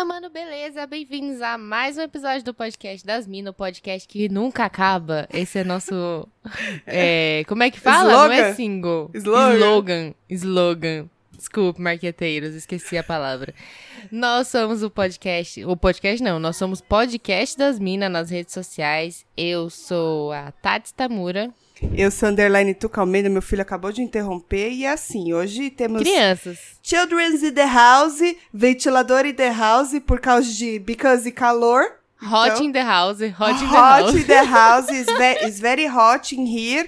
[0.00, 0.86] Fala, mano, beleza?
[0.86, 5.28] Bem-vindos a mais um episódio do podcast das Minas, o podcast que nunca acaba.
[5.30, 6.26] Esse é nosso.
[6.86, 8.10] é, como é que fala?
[8.10, 8.28] Slogan.
[8.28, 9.10] Não é single.
[9.12, 9.54] Slogan.
[9.56, 10.14] Slogan.
[10.30, 11.10] Slogan.
[11.40, 13.54] Desculpe, marqueteiros, esqueci a palavra.
[14.12, 15.64] Nós somos o podcast.
[15.64, 19.24] O podcast não, nós somos podcast das Minas nas redes sociais.
[19.34, 21.50] Eu sou a Tati Tamura.
[21.96, 24.70] Eu sou Underline Tuca Almeida, meu filho acabou de interromper.
[24.70, 26.02] E é assim, hoje temos.
[26.02, 26.58] Crianças.
[26.82, 28.20] Children's in the house,
[28.52, 30.78] ventilador in the house, por causa de.
[30.78, 32.00] Because e calor.
[32.22, 34.10] Hot então, in the house, hot in the house.
[34.10, 36.86] Hot in the house, is, ve is very hot in here.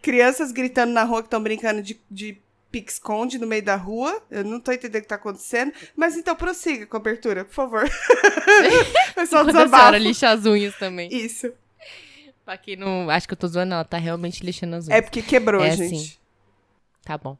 [0.00, 4.22] Crianças gritando na rua que estão brincando de, de pique-esconde no meio da rua.
[4.30, 5.72] Eu não tô entendendo o que tá acontecendo.
[5.96, 7.84] Mas então prossiga com a abertura, por favor.
[9.16, 9.74] é só desabafo.
[9.74, 11.12] A senhora lixa as unhas também.
[11.12, 11.52] Isso.
[12.44, 13.10] Pra quem não.
[13.10, 14.98] Acho que eu tô zoando, ela tá realmente lixando as unhas.
[14.98, 15.94] É porque quebrou, é gente.
[15.94, 16.12] Assim.
[17.04, 17.36] Tá bom.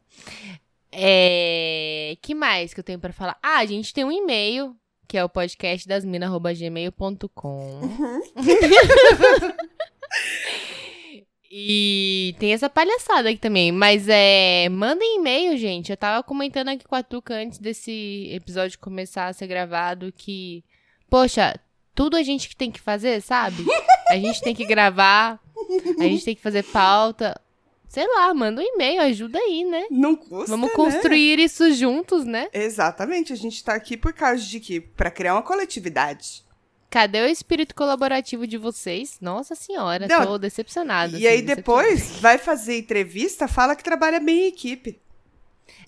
[0.92, 2.16] É.
[2.20, 3.38] que mais que eu tenho pra falar?
[3.42, 4.74] Ah, a gente tem um e-mail,
[5.06, 7.80] que é o podcastdasmina.gmail.com.
[7.80, 8.20] Uhum.
[11.50, 13.72] E tem essa palhaçada aqui também.
[13.72, 14.68] Mas é.
[14.68, 15.90] Mandem e-mail, gente.
[15.90, 20.64] Eu tava comentando aqui com a Tuca antes desse episódio começar a ser gravado que.
[21.08, 21.58] Poxa,
[21.94, 23.66] tudo a gente que tem que fazer, sabe?
[24.08, 25.40] A gente tem que gravar,
[25.98, 27.40] a gente tem que fazer pauta.
[27.88, 29.86] Sei lá, manda um e-mail, ajuda aí, né?
[29.90, 30.76] Não custa, Vamos né?
[30.76, 31.42] construir né?
[31.42, 32.48] isso juntos, né?
[32.52, 34.80] Exatamente, a gente tá aqui por causa de quê?
[34.80, 36.44] Pra criar uma coletividade.
[36.90, 39.18] Cadê o espírito colaborativo de vocês?
[39.20, 41.12] Nossa senhora, Não, tô decepcionada.
[41.12, 45.00] E assim, aí depois vai fazer entrevista, fala que trabalha bem em equipe.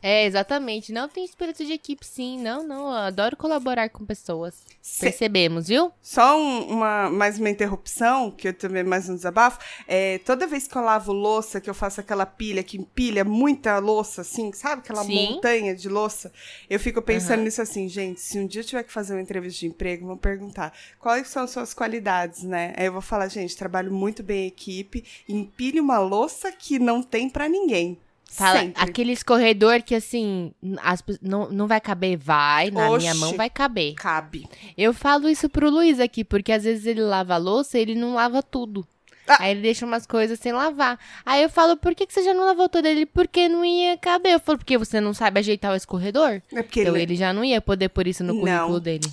[0.03, 0.93] É, exatamente.
[0.93, 2.41] Não tem espírito de equipe, sim.
[2.41, 2.89] Não, não.
[2.89, 4.55] Eu adoro colaborar com pessoas.
[4.81, 5.01] Se...
[5.01, 5.93] Percebemos, viu?
[6.03, 9.61] Só um, uma, mais uma interrupção, que eu também mais um desabafo.
[9.87, 13.79] É, toda vez que eu lavo louça, que eu faço aquela pilha que empilha muita
[13.79, 14.83] louça, assim, sabe?
[14.83, 15.35] Aquela sim.
[15.35, 16.33] montanha de louça.
[16.69, 17.45] Eu fico pensando uhum.
[17.45, 20.17] nisso assim, gente, se um dia eu tiver que fazer uma entrevista de emprego, vão
[20.17, 22.73] perguntar quais são as suas qualidades, né?
[22.77, 27.03] Aí eu vou falar, gente, trabalho muito bem em equipe, empilhe uma louça que não
[27.03, 27.99] tem para ninguém.
[28.33, 28.83] Fala, Sempre.
[28.83, 33.51] aquele escorredor que assim, as, não, não vai caber, vai, na Oxi, minha mão vai
[33.51, 33.93] caber.
[33.95, 34.49] Cabe.
[34.75, 37.95] Eu falo isso pro Luiz aqui, porque às vezes ele lava a louça e ele
[37.95, 38.87] não lava tudo.
[39.29, 39.37] Ah.
[39.41, 40.99] Aí ele deixa umas coisas sem lavar.
[41.27, 42.87] Aí eu falo, por que, que você já não lavou tudo?
[42.87, 44.33] Ele, porque não ia caber.
[44.33, 46.41] Eu falo, porque você não sabe ajeitar o escorredor?
[46.55, 47.03] É porque então ele...
[47.03, 48.81] ele já não ia poder pôr isso no currículo não.
[48.81, 49.13] dele.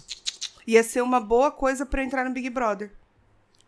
[0.65, 2.89] Ia ser uma boa coisa para entrar no Big Brother.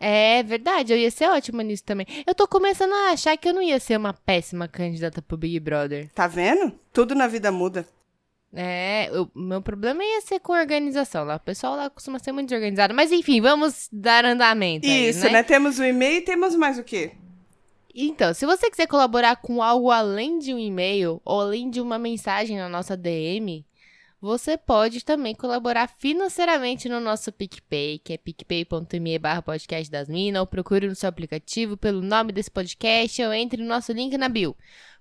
[0.04, 2.08] É verdade, eu ia ser ótima nisso também.
[2.26, 5.60] Eu tô começando a achar que eu não ia ser uma péssima candidata pro Big
[5.60, 6.10] Brother.
[6.16, 6.74] Tá vendo?
[6.92, 7.88] Tudo na vida muda.
[8.52, 11.36] É, o meu problema ia ser com organização lá.
[11.36, 12.96] O pessoal lá costuma ser muito desorganizado.
[12.96, 14.88] Mas enfim, vamos dar andamento.
[14.88, 15.40] Isso, aí, né?
[15.40, 15.44] né?
[15.44, 17.12] Temos o um e-mail e temos mais o quê?
[17.94, 22.00] Então, se você quiser colaborar com algo além de um e-mail ou além de uma
[22.00, 23.64] mensagem na nossa DM,
[24.22, 30.40] você pode também colaborar financeiramente no nosso PicPay, que é picpay.me barra podcast das minas,
[30.40, 34.30] ou procure no seu aplicativo pelo nome desse podcast ou entre no nosso link na
[34.30, 34.56] bio.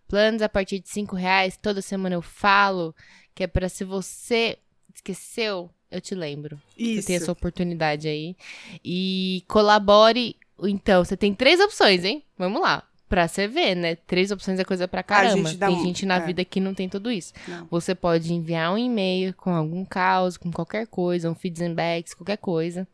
[0.08, 2.94] Planos a partir de 5 reais, toda semana eu falo,
[3.34, 4.58] que é para se você
[4.92, 6.60] esqueceu, eu te lembro.
[6.76, 7.02] Isso.
[7.02, 8.34] Você tem essa oportunidade aí.
[8.82, 10.36] E colabore.
[10.62, 12.24] Então, você tem três opções, hein?
[12.38, 12.89] Vamos lá.
[13.10, 13.96] Pra você ver, né?
[13.96, 15.48] Três opções é coisa pra caramba.
[15.48, 15.82] Gente tem um...
[15.82, 16.20] gente na é.
[16.20, 17.32] vida que não tem tudo isso.
[17.48, 17.66] Não.
[17.68, 22.86] Você pode enviar um e-mail com algum caos, com qualquer coisa, um feedback, qualquer coisa.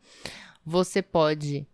[0.65, 1.67] Você pode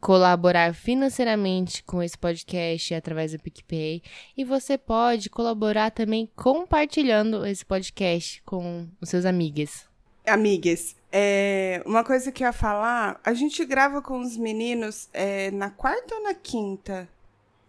[0.00, 4.04] colaborar financeiramente com esse podcast através do PicPay.
[4.36, 9.84] E você pode colaborar também compartilhando esse podcast com os seus amigas.
[10.24, 15.50] Amigas, é, uma coisa que eu ia falar, a gente grava com os meninos é,
[15.50, 17.08] na quarta ou na quinta?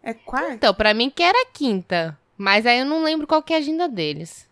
[0.04, 0.54] É quarta?
[0.54, 2.18] Então, pra mim que era quinta.
[2.38, 4.48] Mas aí eu não lembro qual que é a agenda deles.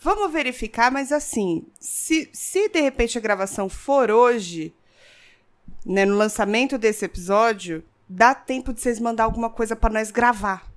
[0.00, 4.72] Vamos verificar, mas assim, se, se de repente a gravação for hoje,
[5.84, 10.67] né, no lançamento desse episódio, dá tempo de vocês mandar alguma coisa para nós gravar.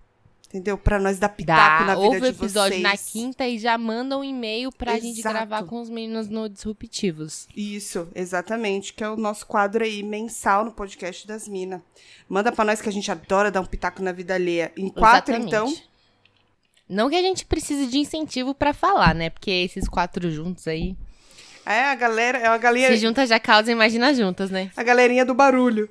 [0.52, 0.78] Entendeu?
[0.78, 2.40] Pra nós dar pitaco Dá, na vida ouve de vocês.
[2.40, 5.08] o episódio na quinta e já manda um e-mail pra Exato.
[5.08, 7.48] gente gravar com os meninos no Disruptivos.
[7.56, 8.92] Isso, exatamente.
[8.94, 11.80] Que é o nosso quadro aí, mensal no podcast das minas.
[12.28, 14.74] Manda pra nós que a gente adora dar um pitaco na vida alheia.
[14.76, 15.48] Em quatro, exatamente.
[15.48, 15.92] então.
[16.90, 19.30] Não que a gente precise de incentivo para falar, né?
[19.30, 20.98] Porque esses quatro juntos aí.
[21.66, 22.38] É, a galera.
[22.38, 22.94] É a galera.
[22.94, 24.70] Se junta já causa, imagina juntas, né?
[24.76, 25.90] A galerinha do barulho.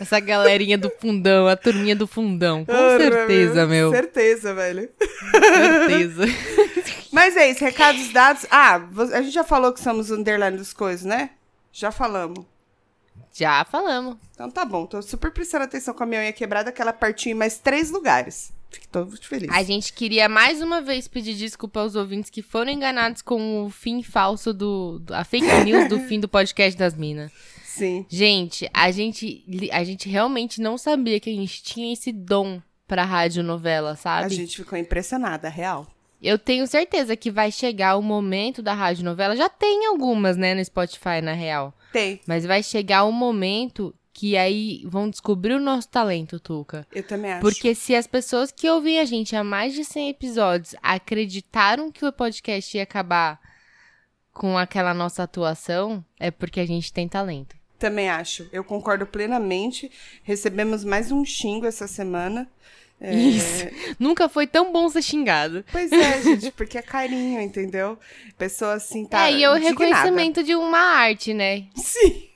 [0.00, 2.64] Essa galerinha do fundão, a turminha do fundão.
[2.64, 3.90] Com certeza, meu.
[3.90, 4.88] Certeza, velho.
[5.30, 6.24] Certeza.
[7.12, 8.46] Mas é isso, recados dados.
[8.50, 8.80] Ah,
[9.12, 11.30] a gente já falou que somos underline dos coisas, né?
[11.72, 12.44] Já falamos.
[13.32, 14.16] Já falamos.
[14.32, 17.32] Então tá bom, tô super prestando atenção com a minha unha quebrada, que ela partiu
[17.32, 18.52] em mais três lugares.
[18.70, 19.50] Fique todo feliz.
[19.50, 23.70] A gente queria mais uma vez pedir desculpa aos ouvintes que foram enganados com o
[23.70, 25.02] fim falso do.
[25.10, 27.30] a fake news do fim do podcast das minas.
[27.76, 28.06] Sim.
[28.08, 33.04] Gente, a gente, a gente realmente não sabia que a gente tinha esse dom pra
[33.04, 34.26] radionovela, sabe?
[34.26, 35.86] A gente ficou impressionada, real.
[36.22, 39.36] Eu tenho certeza que vai chegar o momento da radionovela.
[39.36, 41.74] Já tem algumas, né, no Spotify, na real.
[41.92, 42.20] Tem.
[42.26, 46.86] Mas vai chegar o momento que aí vão descobrir o nosso talento, Tuca.
[46.90, 47.42] Eu também acho.
[47.42, 52.06] Porque se as pessoas que ouvem a gente há mais de 100 episódios acreditaram que
[52.06, 53.38] o podcast ia acabar
[54.32, 57.55] com aquela nossa atuação, é porque a gente tem talento.
[57.78, 58.48] Também acho.
[58.52, 59.90] Eu concordo plenamente.
[60.22, 62.48] Recebemos mais um xingo essa semana.
[63.00, 63.14] É...
[63.14, 63.66] Isso.
[63.98, 65.64] Nunca foi tão bom ser xingado.
[65.70, 67.98] Pois é, gente, porque é carinho, entendeu?
[68.38, 69.28] Pessoa assim tá.
[69.28, 71.66] É, e é o reconhecimento de uma arte, né?
[71.76, 72.28] Sim.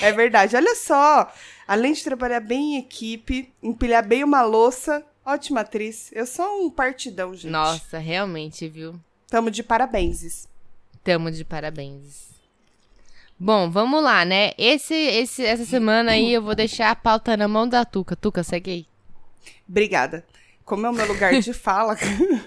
[0.00, 0.56] É verdade.
[0.56, 1.32] Olha só.
[1.66, 6.10] Além de trabalhar bem em equipe, empilhar bem uma louça, ótima atriz.
[6.12, 7.52] Eu sou um partidão, gente.
[7.52, 8.98] Nossa, realmente, viu?
[9.28, 10.48] Tamo de parabéns.
[11.04, 12.29] Tamo de parabéns.
[13.42, 14.52] Bom, vamos lá, né?
[14.58, 18.14] Esse, esse, essa semana aí eu vou deixar a pauta na mão da Tuca.
[18.14, 18.86] Tuca, segue aí.
[19.66, 20.26] Obrigada.
[20.62, 21.96] Como é o meu lugar de fala.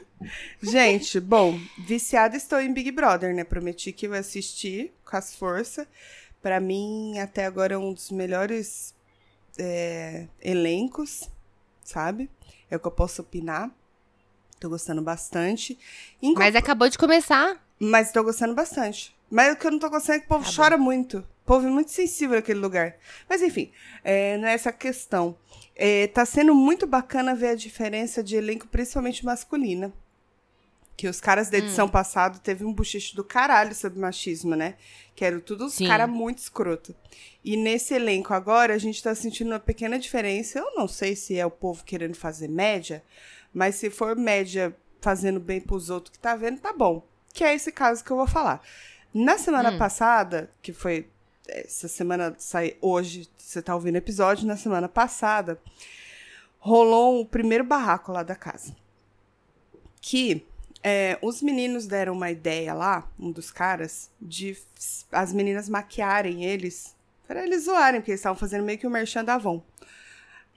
[0.62, 3.44] Gente, bom, viciada estou em Big Brother, né?
[3.44, 5.88] Prometi que eu ia assistir com as forças.
[6.44, 8.94] Para mim, até agora, é um dos melhores
[9.58, 11.28] é, elencos,
[11.84, 12.30] sabe?
[12.70, 13.72] É o que eu posso opinar.
[14.60, 15.76] Tô gostando bastante.
[16.38, 17.58] Mas acabou de começar.
[17.80, 19.14] Mas tô gostando bastante.
[19.34, 20.84] Mas o que eu não tô gostando é que o povo tá chora bom.
[20.84, 21.18] muito.
[21.18, 22.98] O povo é muito sensível naquele lugar.
[23.28, 23.72] Mas enfim,
[24.04, 25.36] é, não é essa a questão.
[25.76, 29.92] É, tá sendo muito bacana ver a diferença de elenco, principalmente masculina.
[30.96, 31.90] Que os caras da edição hum.
[31.90, 34.76] passada teve um bochicho do caralho sobre machismo, né?
[35.16, 36.96] Que eram tudo os caras muito escroto.
[37.44, 40.60] E nesse elenco agora, a gente tá sentindo uma pequena diferença.
[40.60, 43.04] Eu não sei se é o povo querendo fazer média,
[43.52, 47.04] mas se for média fazendo bem pros outros que tá vendo, tá bom.
[47.34, 48.62] Que é esse caso que eu vou falar.
[49.14, 49.78] Na semana hum.
[49.78, 51.08] passada, que foi
[51.48, 55.60] essa semana sai hoje, você tá ouvindo o episódio, na semana passada,
[56.60, 58.76] rolou o primeiro barraco lá da casa.
[60.02, 60.46] Que
[60.82, 64.58] é, os meninos deram uma ideia lá, um dos caras, de
[65.12, 66.96] as meninas maquiarem eles,
[67.28, 69.62] para eles zoarem, porque eles estavam fazendo meio que o um merchan da Avon.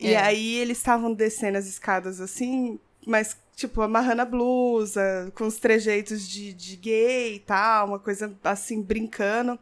[0.01, 0.11] É.
[0.11, 5.59] E aí eles estavam descendo as escadas assim, mas tipo, amarrando a blusa, com os
[5.59, 9.59] trejeitos de, de gay e tal, uma coisa assim, brincando.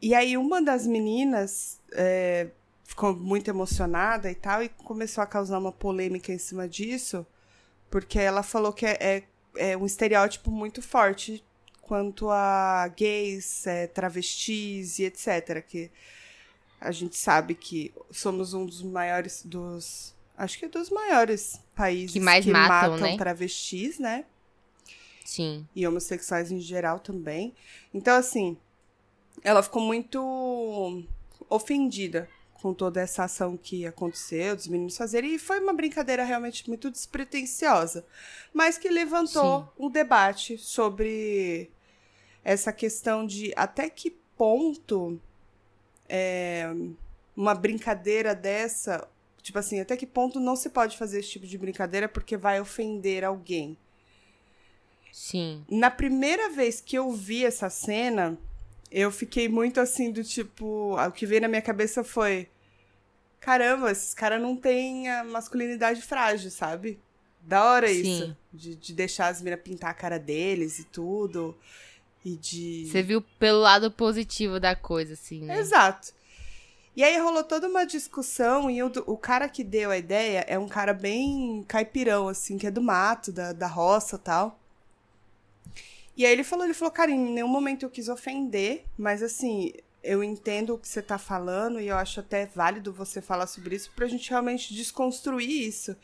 [0.00, 2.48] E aí uma das meninas é,
[2.84, 7.26] ficou muito emocionada e tal, e começou a causar uma polêmica em cima disso,
[7.90, 9.24] porque ela falou que é, é,
[9.72, 11.42] é um estereótipo muito forte
[11.80, 15.64] quanto a gays, é, travestis e etc.
[15.66, 15.90] Que
[16.80, 20.13] a gente sabe que somos um dos maiores dos.
[20.36, 23.16] Acho que é dos maiores países que mais que matam, matam né?
[23.16, 24.24] travestis, né?
[25.24, 25.66] Sim.
[25.74, 27.54] E homossexuais em geral também.
[27.92, 28.56] Então, assim,
[29.42, 31.04] ela ficou muito
[31.48, 32.28] ofendida
[32.64, 36.90] com toda essa ação que aconteceu, dos meninos fazerem, e foi uma brincadeira realmente muito
[36.90, 38.06] despretensiosa,
[38.54, 39.84] mas que levantou Sim.
[39.84, 41.70] um debate sobre
[42.42, 45.20] essa questão de até que ponto
[46.08, 46.74] é,
[47.36, 49.06] uma brincadeira dessa,
[49.44, 52.60] tipo assim, até que ponto não se pode fazer esse tipo de brincadeira porque vai
[52.60, 53.76] ofender alguém.
[55.12, 55.62] Sim.
[55.70, 58.38] Na primeira vez que eu vi essa cena,
[58.90, 60.96] eu fiquei muito assim do tipo.
[60.96, 62.48] O que veio na minha cabeça foi.
[63.38, 66.98] Caramba, esses caras não têm a masculinidade frágil, sabe?
[67.42, 68.00] Da hora Sim.
[68.00, 68.36] isso.
[68.50, 71.54] De, de deixar as minas pintar a cara deles e tudo.
[72.24, 72.88] E de.
[72.90, 75.58] Você viu pelo lado positivo da coisa, assim, né?
[75.58, 76.14] Exato.
[76.96, 80.58] E aí rolou toda uma discussão e o, o cara que deu a ideia é
[80.58, 84.58] um cara bem caipirão, assim, que é do mato, da, da roça tal.
[86.16, 89.72] E aí ele falou, ele falou, cara, em nenhum momento eu quis ofender, mas assim,
[90.04, 93.74] eu entendo o que você tá falando e eu acho até válido você falar sobre
[93.74, 95.96] isso pra gente realmente desconstruir isso,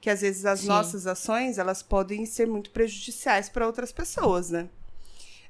[0.00, 0.68] que às vezes as Sim.
[0.68, 4.68] nossas ações, elas podem ser muito prejudiciais para outras pessoas, né?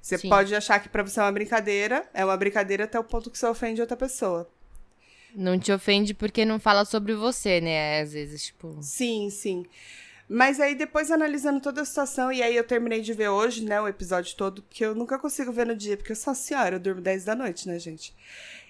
[0.02, 0.28] Você Sim.
[0.28, 3.38] pode achar que para você é uma brincadeira, é uma brincadeira até o ponto que
[3.38, 4.48] você ofende outra pessoa.
[5.38, 8.00] Não te ofende porque não fala sobre você, né?
[8.00, 8.76] Às vezes, tipo.
[8.82, 9.64] Sim, sim.
[10.28, 13.80] Mas aí depois analisando toda a situação, e aí eu terminei de ver hoje, né,
[13.80, 16.76] o episódio todo, porque eu nunca consigo ver no dia, porque eu sou a senhora,
[16.76, 18.14] eu durmo 10 da noite, né, gente?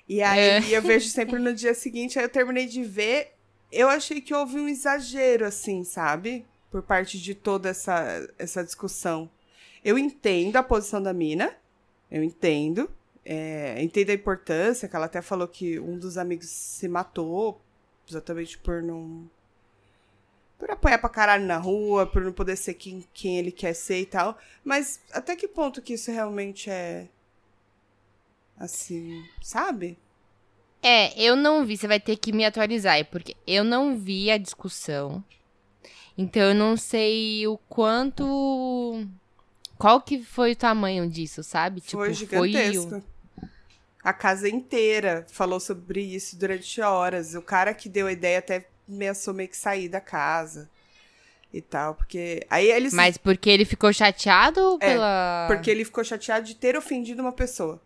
[0.08, 0.60] E aí é.
[0.70, 3.34] eu vejo sempre no dia seguinte, aí eu terminei de ver,
[3.72, 6.46] eu achei que houve um exagero, assim, sabe?
[6.70, 9.28] Por parte de toda essa, essa discussão.
[9.84, 11.56] Eu entendo a posição da mina,
[12.08, 12.88] eu entendo,
[13.30, 17.60] é, a importância, que ela até falou que um dos amigos se matou,
[18.08, 19.30] exatamente por não
[20.58, 24.00] por apanhar pra caralho na rua, por não poder ser quem, quem ele quer ser
[24.00, 24.36] e tal.
[24.64, 27.06] Mas até que ponto que isso realmente é.
[28.58, 29.96] Assim, sabe?
[30.82, 34.38] É, eu não vi, você vai ter que me atualizar, porque eu não vi a
[34.38, 35.22] discussão.
[36.16, 39.06] Então eu não sei o quanto.
[39.76, 41.80] Qual que foi o tamanho disso, sabe?
[41.82, 42.88] Tipo, foi gigantesco.
[42.88, 43.17] Foi o...
[44.08, 47.34] A casa inteira falou sobre isso durante horas.
[47.34, 50.66] O cara que deu a ideia até ameaçou meio que sair da casa
[51.52, 56.02] e tal, porque aí eles Mas porque ele ficou chateado é, pela porque ele ficou
[56.02, 57.80] chateado de ter ofendido uma pessoa.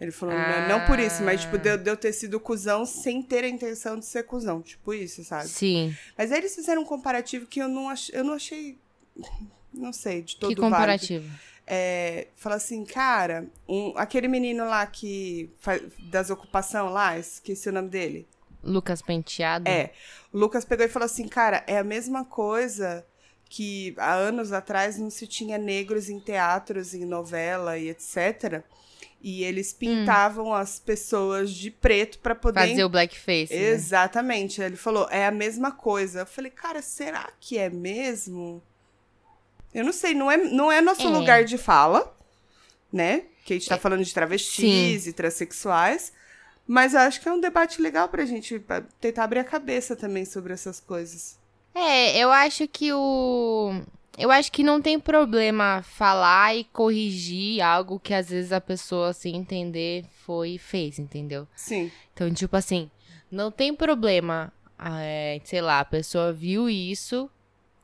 [0.00, 0.66] Ele falou, ah.
[0.66, 3.98] não, por isso, mas tipo, de, de eu ter sido cuzão sem ter a intenção
[3.98, 5.46] de ser cuzão, tipo isso, sabe?
[5.46, 5.94] Sim.
[6.16, 8.78] Mas aí eles fizeram um comparativo que eu não, ach, eu não achei
[9.72, 11.24] não sei, de todo Que comparativo?
[11.24, 11.50] Válido.
[11.72, 15.54] É, fala assim, cara, um, aquele menino lá que
[16.10, 18.28] das ocupação lá, esqueci o nome dele.
[18.60, 19.68] Lucas Penteado?
[19.68, 19.92] É.
[20.34, 23.06] Lucas pegou e falou assim, cara, é a mesma coisa
[23.48, 28.64] que há anos atrás não se tinha negros em teatros, em novela e etc.
[29.22, 30.54] E eles pintavam hum.
[30.54, 32.68] as pessoas de preto para poder.
[32.68, 33.54] Fazer o blackface.
[33.54, 33.70] Né?
[33.70, 34.58] Exatamente.
[34.60, 34.66] Né?
[34.66, 36.20] Ele falou, é a mesma coisa.
[36.20, 38.62] Eu falei, cara, será que é mesmo?
[39.74, 41.10] Eu não sei, não é, não é nosso é.
[41.10, 42.14] lugar de fala,
[42.92, 43.24] né?
[43.44, 43.78] Que a gente tá é.
[43.78, 45.08] falando de travestis Sim.
[45.08, 46.12] e transexuais.
[46.66, 48.62] Mas eu acho que é um debate legal pra gente
[49.00, 51.38] tentar abrir a cabeça também sobre essas coisas.
[51.74, 53.72] É, eu acho que o.
[54.18, 59.12] Eu acho que não tem problema falar e corrigir algo que às vezes a pessoa,
[59.12, 61.46] sem entender, foi e fez, entendeu?
[61.56, 61.90] Sim.
[62.12, 62.90] Então, tipo assim,
[63.30, 67.30] não tem problema, é, sei lá, a pessoa viu isso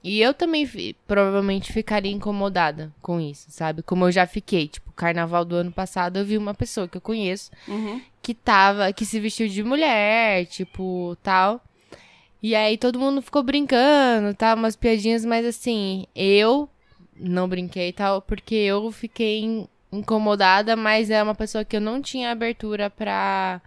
[0.06, 0.70] e eu também
[1.04, 3.82] provavelmente ficaria incomodada com isso, sabe?
[3.82, 4.68] Como eu já fiquei.
[4.68, 8.00] Tipo, carnaval do ano passado eu vi uma pessoa que eu conheço uhum.
[8.22, 11.60] que tava, que se vestiu de mulher, tipo, tal.
[12.40, 14.54] E aí todo mundo ficou brincando, tá?
[14.54, 16.68] Umas piadinhas, mas assim, eu
[17.16, 22.30] não brinquei tal, porque eu fiquei incomodada, mas é uma pessoa que eu não tinha
[22.30, 23.60] abertura pra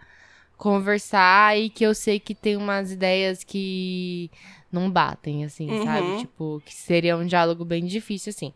[0.56, 4.30] conversar e que eu sei que tem umas ideias que
[4.70, 5.84] não batem, assim, uhum.
[5.84, 6.18] sabe?
[6.18, 8.52] Tipo, que seria um diálogo bem difícil, assim.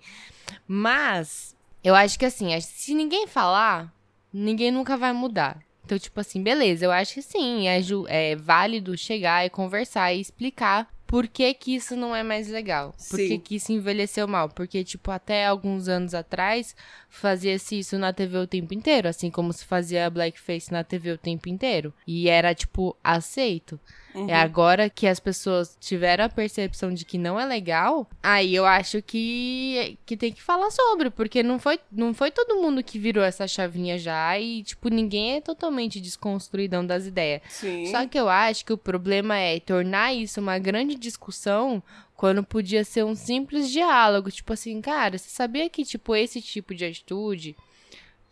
[0.66, 3.92] Mas, eu acho que assim, se ninguém falar,
[4.32, 5.60] ninguém nunca vai mudar.
[5.84, 10.20] Então, tipo assim, beleza, eu acho que sim, é, é válido chegar e conversar e
[10.20, 12.94] explicar por que que isso não é mais legal.
[13.10, 14.48] Por que que isso envelheceu mal.
[14.48, 16.74] Porque, tipo, até alguns anos atrás,
[17.08, 19.06] fazia-se isso na TV o tempo inteiro.
[19.06, 21.92] Assim como se fazia blackface na TV o tempo inteiro.
[22.06, 23.78] E era, tipo, aceito.
[24.14, 24.28] Uhum.
[24.28, 28.64] É agora que as pessoas tiveram a percepção de que não é legal, aí eu
[28.64, 32.98] acho que, que tem que falar sobre, porque não foi, não foi todo mundo que
[32.98, 37.42] virou essa chavinha já e, tipo, ninguém é totalmente desconstruidão das ideias.
[37.48, 37.86] Sim.
[37.86, 41.82] Só que eu acho que o problema é tornar isso uma grande discussão
[42.16, 44.30] quando podia ser um simples diálogo.
[44.30, 47.56] Tipo assim, cara, você sabia que, tipo, esse tipo de atitude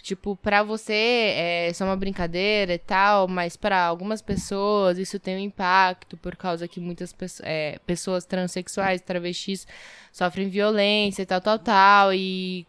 [0.02, 0.92] Tipo, pra você
[1.36, 6.34] é só uma brincadeira e tal, mas para algumas pessoas isso tem um impacto por
[6.34, 9.64] causa que muitas pessoas, é, pessoas transexuais, travestis,
[10.12, 12.66] sofrem violência e tal, tal, tal, e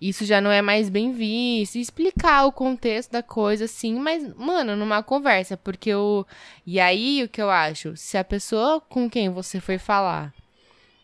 [0.00, 1.76] isso já não é mais bem visto.
[1.76, 6.24] Explicar o contexto da coisa, assim, mas, mano, numa conversa, porque o.
[6.64, 7.96] E aí, o que eu acho?
[7.96, 10.32] Se a pessoa com quem você foi falar,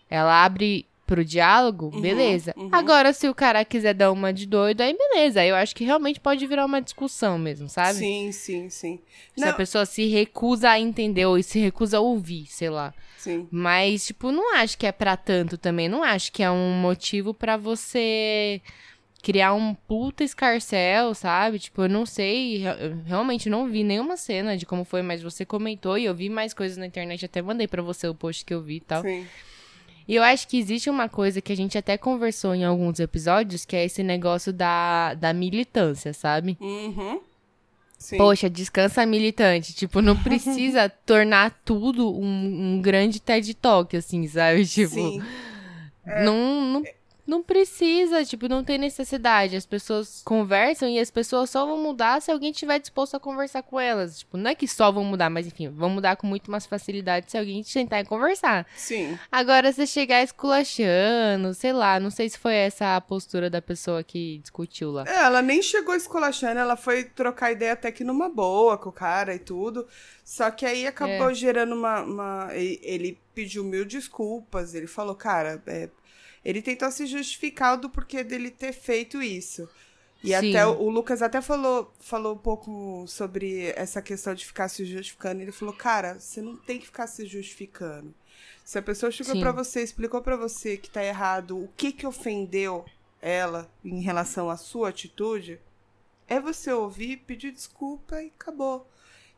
[0.09, 2.53] ela abre pro diálogo, uhum, beleza.
[2.57, 2.69] Uhum.
[2.73, 5.41] Agora, se o cara quiser dar uma de doido, aí beleza.
[5.41, 7.99] Aí eu acho que realmente pode virar uma discussão mesmo, sabe?
[7.99, 9.01] Sim, sim, sim.
[9.35, 9.51] Se não.
[9.51, 12.93] a pessoa se recusa a entender ou se recusa a ouvir, sei lá.
[13.17, 13.47] Sim.
[13.51, 15.89] Mas, tipo, não acho que é para tanto também.
[15.89, 18.61] Não acho que é um motivo para você
[19.23, 21.59] criar um puta escarcel, sabe?
[21.59, 25.45] Tipo, eu não sei, eu realmente não vi nenhuma cena de como foi, mas você
[25.45, 28.55] comentou e eu vi mais coisas na internet, até mandei para você o post que
[28.55, 29.03] eu vi e tal.
[29.03, 29.27] Sim.
[30.09, 33.65] E eu acho que existe uma coisa que a gente até conversou em alguns episódios,
[33.65, 36.57] que é esse negócio da, da militância, sabe?
[36.61, 37.21] Uhum.
[37.99, 38.19] Sim.
[38.19, 39.75] Poxa, descansa militante.
[39.75, 44.65] Tipo, não precisa tornar tudo um, um, grande TED Talk, assim, sabe?
[44.67, 45.23] Tipo, Sim.
[46.23, 46.83] Não, não,
[47.27, 49.57] não precisa, tipo, não tem necessidade.
[49.57, 53.63] As pessoas conversam e as pessoas só vão mudar se alguém estiver disposto a conversar
[53.63, 54.21] com elas.
[54.21, 57.31] Tipo, não é que só vão mudar, mas enfim, vão mudar com muito mais facilidade
[57.31, 58.67] se alguém tentar conversar.
[58.77, 59.19] Sim.
[59.31, 64.05] Agora, você chegar esculachando, sei lá, não sei se foi essa a postura da pessoa
[64.05, 65.05] que discutiu lá.
[65.07, 68.93] É, ela nem chegou esculachando, ela foi trocar ideia até que numa boa com o
[68.93, 69.87] cara e tudo.
[70.25, 71.35] Só que aí acabou é.
[71.35, 72.49] gerando uma, uma.
[72.53, 75.89] Ele pediu mil desculpas, ele falou, cara, é
[76.47, 79.69] ele tentou se justificar do porquê dele ter feito isso.
[80.23, 80.35] E Sim.
[80.35, 85.43] até o Lucas até falou, falou um pouco sobre essa questão de ficar se justificando.
[85.43, 88.15] Ele falou, cara, você não tem que ficar se justificando.
[88.65, 92.07] Se a pessoa chegou para você, explicou para você que tá errado, o que que
[92.07, 92.85] ofendeu
[93.21, 95.59] ela em relação à sua atitude,
[96.29, 98.89] é você ouvir, pedir desculpa e acabou.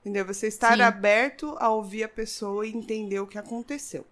[0.01, 0.27] Entendeu?
[0.27, 0.83] Você estar Sim.
[0.83, 4.07] aberto a ouvir a pessoa e entender o que aconteceu.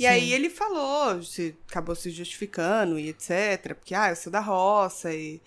[0.00, 0.08] E Sim.
[0.08, 3.74] aí ele falou, se, acabou se justificando e etc.
[3.74, 5.42] Porque, ah, eu sou da roça e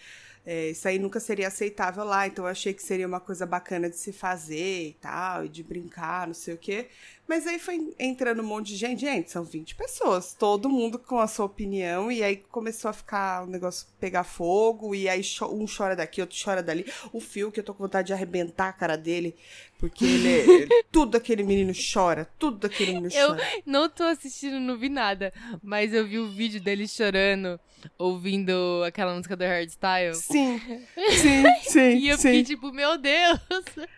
[0.45, 3.89] é, isso aí nunca seria aceitável lá, então eu achei que seria uma coisa bacana
[3.89, 6.87] de se fazer e tal, e de brincar, não sei o quê.
[7.25, 8.99] Mas aí foi entrando um monte de gente.
[8.99, 13.43] Gente, são 20 pessoas, todo mundo com a sua opinião, e aí começou a ficar
[13.43, 16.85] o negócio pegar fogo, e aí um chora daqui, outro chora dali.
[17.13, 19.35] O fio, que eu tô com vontade de arrebentar a cara dele,
[19.83, 23.41] porque ele é, tudo aquele menino chora, tudo aquele menino eu chora.
[23.53, 27.59] Eu não tô assistindo, não vi nada, mas eu vi o vídeo dele chorando,
[27.99, 30.15] ouvindo aquela música do Hardstyle.
[30.15, 30.57] Sim,
[31.19, 31.97] sim, sim.
[31.97, 32.29] e eu sim.
[32.29, 33.41] fiquei tipo, meu Deus.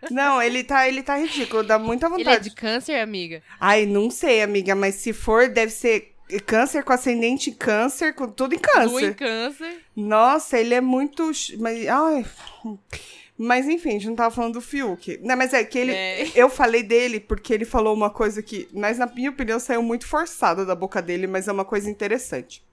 [0.10, 2.30] Não, ele tá, ele tá ridículo, dá muita vontade.
[2.30, 3.44] Ele é de câncer, amiga?
[3.60, 6.16] Ai, não sei, amiga, mas se for, deve ser
[6.48, 8.90] câncer com ascendente câncer, com tudo em câncer.
[8.90, 9.84] Tudo em câncer.
[9.96, 11.30] Nossa, ele é muito.
[11.60, 12.26] Mas, ai.
[13.38, 15.20] Mas enfim, a gente não tava falando do Fiuk.
[15.22, 15.92] Não, mas é que ele.
[15.92, 16.32] É.
[16.36, 20.08] Eu falei dele porque ele falou uma coisa que, mas na minha opinião, saiu muito
[20.08, 22.64] forçada da boca dele, mas é uma coisa interessante.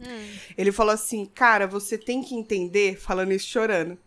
[0.00, 0.36] Hum.
[0.56, 3.98] Ele falou assim, cara, você tem que entender, falando isso chorando,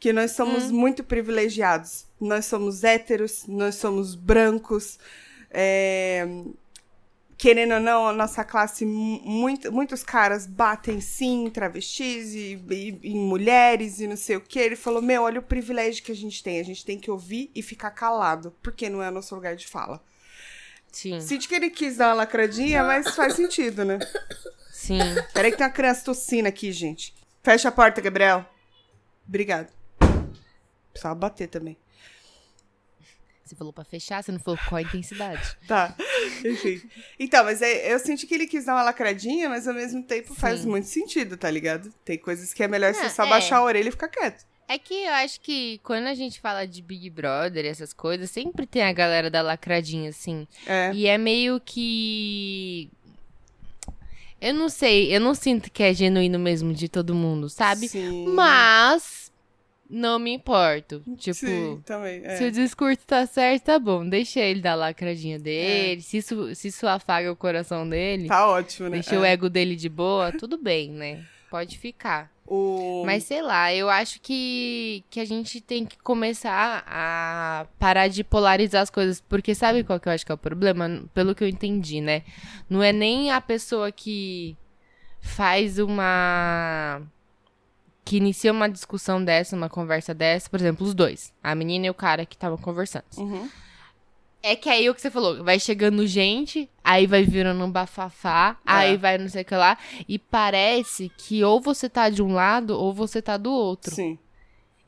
[0.00, 0.74] que nós somos hum.
[0.74, 2.06] muito privilegiados.
[2.20, 4.98] Nós somos héteros, nós somos brancos.
[5.50, 6.26] É...
[7.38, 13.00] Querendo ou não, a nossa classe, muito, muitos caras batem sim em travestis e, e,
[13.04, 14.58] em mulheres e não sei o que.
[14.58, 16.58] Ele falou: Meu, olha o privilégio que a gente tem.
[16.58, 20.02] A gente tem que ouvir e ficar calado, porque não é nosso lugar de fala.
[20.90, 21.20] Sim.
[21.20, 24.00] Sinto que ele quis dar uma lacradinha, mas faz sentido, né?
[24.72, 24.98] Sim.
[25.32, 27.14] Peraí que tem uma criança tossindo aqui, gente.
[27.40, 28.44] Fecha a porta, Gabriel.
[29.28, 29.72] Obrigado.
[30.90, 31.76] Precisava bater também.
[33.48, 35.56] Você falou pra fechar, você não falou qual a intensidade.
[35.66, 35.96] tá,
[36.44, 36.82] enfim.
[37.18, 40.34] Então, mas é, eu senti que ele quis dar uma lacradinha, mas ao mesmo tempo
[40.34, 40.40] Sim.
[40.40, 41.90] faz muito sentido, tá ligado?
[42.04, 43.30] Tem coisas que é melhor não, você só é.
[43.30, 44.44] baixar a orelha e ficar quieto.
[44.68, 48.30] É que eu acho que quando a gente fala de Big Brother e essas coisas,
[48.30, 50.46] sempre tem a galera da lacradinha, assim.
[50.66, 50.92] É.
[50.92, 52.90] E é meio que.
[54.38, 57.88] Eu não sei, eu não sinto que é genuíno mesmo de todo mundo, sabe?
[57.88, 58.26] Sim.
[58.34, 59.17] Mas
[59.88, 61.02] não me importo.
[61.16, 62.36] Tipo, Sim, também, é.
[62.36, 64.06] se o discurso tá certo, tá bom.
[64.06, 66.00] Deixa ele dar a lacradinha dele.
[66.00, 66.02] É.
[66.02, 68.28] Se, isso, se isso afaga o coração dele.
[68.28, 68.96] Tá ótimo, né?
[68.96, 69.18] Deixa é.
[69.18, 71.24] o ego dele de boa, tudo bem, né?
[71.50, 72.30] Pode ficar.
[72.46, 73.02] O...
[73.04, 78.22] Mas sei lá, eu acho que, que a gente tem que começar a parar de
[78.22, 79.20] polarizar as coisas.
[79.20, 81.04] Porque sabe qual que eu acho que é o problema?
[81.14, 82.22] Pelo que eu entendi, né?
[82.68, 84.56] Não é nem a pessoa que
[85.20, 87.02] faz uma
[88.08, 91.90] que inicia uma discussão dessa, uma conversa dessa, por exemplo, os dois, a menina e
[91.90, 93.04] o cara que estavam conversando.
[93.18, 93.46] Uhum.
[94.42, 98.56] É que aí o que você falou, vai chegando gente, aí vai virando um bafafá,
[98.66, 98.72] é.
[98.72, 99.76] aí vai não sei o que lá,
[100.08, 103.94] e parece que ou você tá de um lado ou você tá do outro.
[103.94, 104.18] Sim.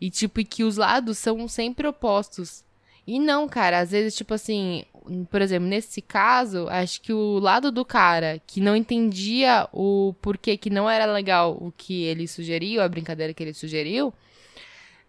[0.01, 2.65] E tipo, e que os lados são sempre opostos.
[3.07, 4.87] E não, cara, às vezes, tipo assim,
[5.31, 10.57] por exemplo, nesse caso, acho que o lado do cara que não entendia o porquê
[10.57, 14.13] que não era legal o que ele sugeriu, a brincadeira que ele sugeriu,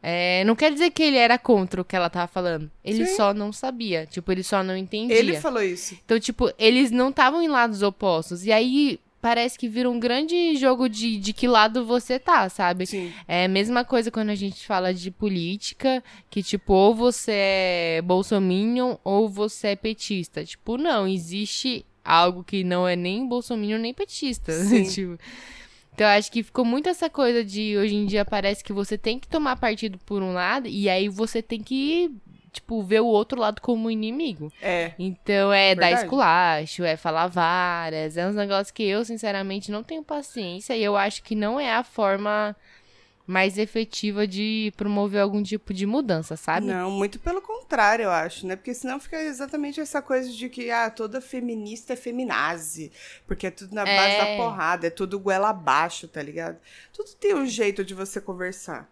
[0.04, 2.72] é, não quer dizer que ele era contra o que ela tava falando.
[2.84, 3.16] Ele Sim.
[3.16, 4.06] só não sabia.
[4.08, 5.16] Tipo, ele só não entendia.
[5.16, 5.96] Ele falou isso.
[6.04, 8.46] Então, tipo, eles não estavam em lados opostos.
[8.46, 12.86] E aí, parece que vira um grande jogo de, de que lado você tá, sabe?
[12.86, 13.14] Sim.
[13.28, 18.02] É a mesma coisa quando a gente fala de política, que tipo, ou você é
[18.04, 20.44] bolsominion ou você é petista.
[20.44, 24.52] Tipo, não, existe algo que não é nem bolsominion nem petista.
[24.92, 25.18] tipo,
[25.94, 28.98] então, eu acho que ficou muito essa coisa de hoje em dia parece que você
[28.98, 32.10] tem que tomar partido por um lado e aí você tem que
[32.52, 34.52] tipo, ver o outro lado como inimigo.
[34.62, 34.94] É.
[35.00, 35.96] Então é Verdade.
[35.96, 40.84] dar esculacho, é falar várias, é uns negócios que eu, sinceramente, não tenho paciência e
[40.84, 42.56] eu acho que não é a forma
[43.26, 46.68] mais efetiva de promover algum tipo de mudança, sabe?
[46.68, 48.58] Não, muito pelo contrário, eu acho, né?
[48.58, 52.92] Porque senão fica exatamente essa coisa de que, ah, toda feminista é feminazi,
[53.26, 54.18] porque é tudo na base é...
[54.18, 56.58] da porrada, é tudo goela abaixo, tá ligado?
[56.92, 58.90] Tudo tem um jeito de você conversar.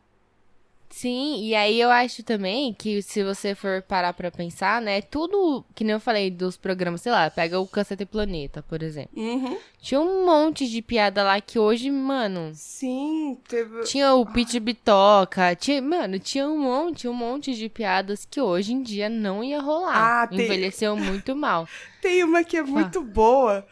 [0.89, 5.63] Sim, e aí eu acho também que se você for parar pra pensar, né, tudo,
[5.75, 9.11] que nem eu falei dos programas, sei lá, pega o Câncer Planeta, por exemplo.
[9.15, 9.57] Uhum.
[9.79, 12.51] Tinha um monte de piada lá que hoje, mano...
[12.53, 13.83] Sim, teve...
[13.83, 18.73] Tinha o Pit Bitoca, tinha, mano, tinha um monte, um monte de piadas que hoje
[18.73, 20.23] em dia não ia rolar.
[20.23, 20.41] Ah, tem...
[20.41, 21.67] Envelheceu muito mal.
[22.01, 23.03] Tem uma que é muito ah.
[23.03, 23.67] boa,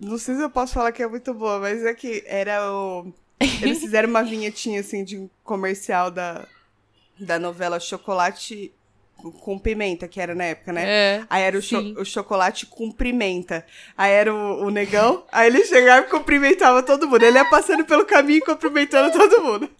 [0.00, 3.12] não sei se eu posso falar que é muito boa, mas é que era o
[3.40, 6.46] eles fizeram uma vinhetinha, assim, de um comercial da,
[7.18, 8.72] da novela Chocolate
[9.32, 10.84] com pimenta, que era na época, né?
[10.86, 13.64] É, aí era o, cho o, chocolate com pimenta.
[13.96, 17.22] Aí era o, o, negão, aí ele chegava e cumprimentava todo mundo.
[17.22, 19.70] Ele ia passando pelo caminho e cumprimentando todo mundo.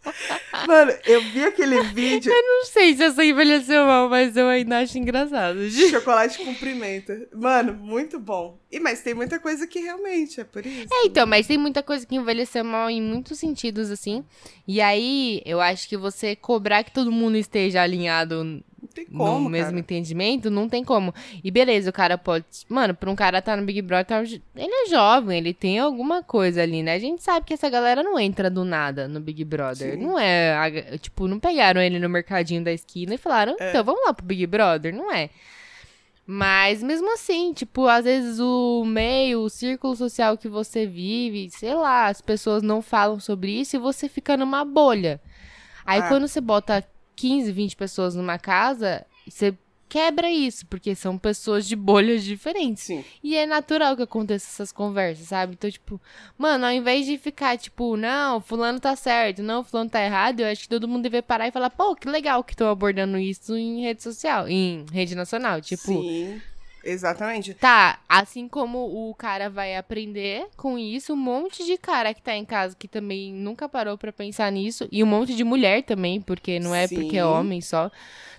[0.67, 2.33] Mano, eu vi aquele vídeo.
[2.33, 5.59] Eu não sei se essa envelheceu mal, mas eu ainda acho engraçado.
[5.71, 7.29] Chocolate com pimenta.
[7.35, 8.59] Mano, muito bom.
[8.71, 10.89] E, mas tem muita coisa que realmente é por isso.
[10.93, 14.25] É, então, mas tem muita coisa que envelheceu mal em muitos sentidos, assim.
[14.67, 18.65] E aí, eu acho que você cobrar que todo mundo esteja alinhado
[19.17, 19.79] como, no mesmo cara.
[19.81, 21.15] entendimento, não tem como.
[21.43, 22.45] E beleza, o cara pode.
[22.69, 26.23] Mano, pra um cara tá no Big Brother, tá, ele é jovem, ele tem alguma
[26.23, 26.95] coisa ali, né?
[26.95, 29.93] A gente sabe que essa galera não entra do nada no Big Brother.
[29.93, 30.03] Sim.
[30.03, 30.99] Não é.
[30.99, 33.71] Tipo, não pegaram ele no mercadinho da esquina e falaram, é.
[33.71, 34.95] então vamos lá pro Big Brother.
[34.95, 35.31] Não é.
[36.27, 41.75] Mas mesmo assim, tipo, às vezes o meio, o círculo social que você vive, sei
[41.75, 45.21] lá, as pessoas não falam sobre isso e você fica numa bolha.
[45.85, 46.09] Aí ah.
[46.09, 46.83] quando você bota
[47.17, 49.55] 15, 20 pessoas numa casa, você
[49.89, 52.83] quebra isso, porque são pessoas de bolhas diferentes.
[52.83, 53.05] Sim.
[53.23, 55.53] E é natural que aconteça essas conversas, sabe?
[55.53, 56.01] Então, tipo,
[56.37, 60.47] mano, ao invés de ficar, tipo, não, fulano tá certo, não, fulano tá errado, eu
[60.49, 63.57] acho que todo mundo deve parar e falar, pô, que legal que estão abordando isso
[63.57, 65.61] em rede social, em rede nacional.
[65.61, 65.93] Tipo.
[65.93, 66.41] Sim.
[66.85, 67.55] Exatamente.
[67.55, 72.35] Tá, assim como o cara vai aprender com isso, um monte de cara que tá
[72.35, 76.21] em casa que também nunca parou para pensar nisso, e um monte de mulher também,
[76.21, 76.97] porque não é Sim.
[76.97, 77.91] porque é homem só,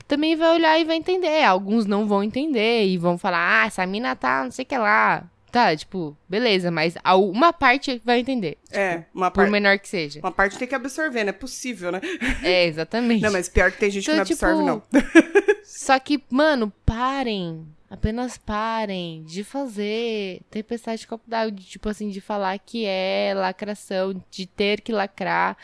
[0.08, 1.44] também vai olhar e vai entender.
[1.44, 4.78] Alguns não vão entender e vão falar, ah, essa mina tá não sei o que
[4.78, 5.24] lá.
[5.52, 8.58] Tá, tipo, beleza, mas uma parte vai entender.
[8.66, 9.48] Tipo, é, uma parte.
[9.48, 10.20] Por menor que seja.
[10.20, 12.02] Uma parte tem que absorver, não é possível, né?
[12.44, 13.22] É, exatamente.
[13.22, 14.84] Não, mas pior que tem gente então, que não tipo, absorve, não.
[15.64, 22.20] Só que, mano, parem Apenas parem de fazer tempestade de copo d'água, tipo assim, de
[22.20, 25.56] falar que é lacração, de ter que lacrar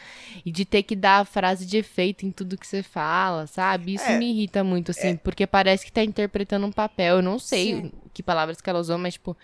[0.46, 3.96] e de ter que dar a frase de efeito em tudo que você fala, sabe?
[3.96, 5.18] Isso é, me irrita muito, assim, é.
[5.18, 7.18] porque parece que tá interpretando um papel.
[7.18, 7.92] Eu não sei Sim.
[8.14, 9.36] que palavras que ela usou, mas, tipo,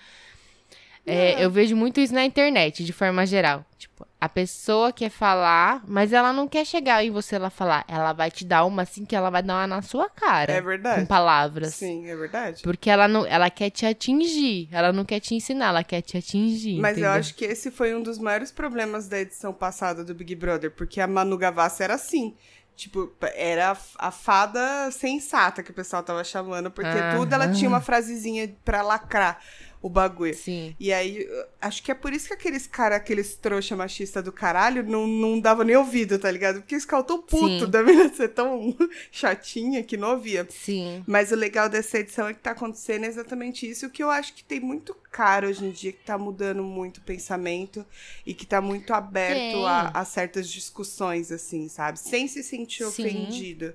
[1.07, 3.65] é, eu vejo muito isso na internet, de forma geral.
[3.77, 7.85] Tipo, a pessoa quer falar, mas ela não quer chegar em você ela falar.
[7.87, 10.51] Ela vai te dar uma assim que ela vai dar uma na sua cara.
[10.51, 11.01] É verdade.
[11.01, 11.75] Com palavras.
[11.75, 12.61] Sim, é verdade.
[12.61, 14.67] Porque ela não, ela quer te atingir.
[14.71, 16.79] Ela não quer te ensinar, ela quer te atingir.
[16.79, 17.11] Mas entendeu?
[17.11, 20.71] eu acho que esse foi um dos maiores problemas da edição passada do Big Brother,
[20.71, 22.35] porque a Manu Gavassi era assim.
[22.75, 27.81] Tipo, era a fada sensata que o pessoal tava chamando, porque tudo ela tinha uma
[27.81, 29.39] frasezinha pra lacrar
[29.87, 30.35] o bagulho.
[30.35, 30.75] Sim.
[30.79, 31.27] E aí,
[31.61, 35.39] acho que é por isso que aqueles cara, aqueles trouxa machista do caralho, não, não
[35.39, 36.61] dava nem ouvido, tá ligado?
[36.61, 37.69] Porque tão puto Sim.
[37.69, 38.75] da menina ser tão
[39.11, 40.45] chatinha que não ouvia.
[40.49, 41.03] Sim.
[41.07, 44.33] Mas o legal dessa edição é que tá acontecendo exatamente isso, o que eu acho
[44.33, 47.85] que tem muito cara hoje em dia, que tá mudando muito o pensamento
[48.25, 51.99] e que tá muito aberto a, a, certas discussões, assim, sabe?
[51.99, 52.89] Sem se sentir Sim.
[52.89, 53.73] ofendido.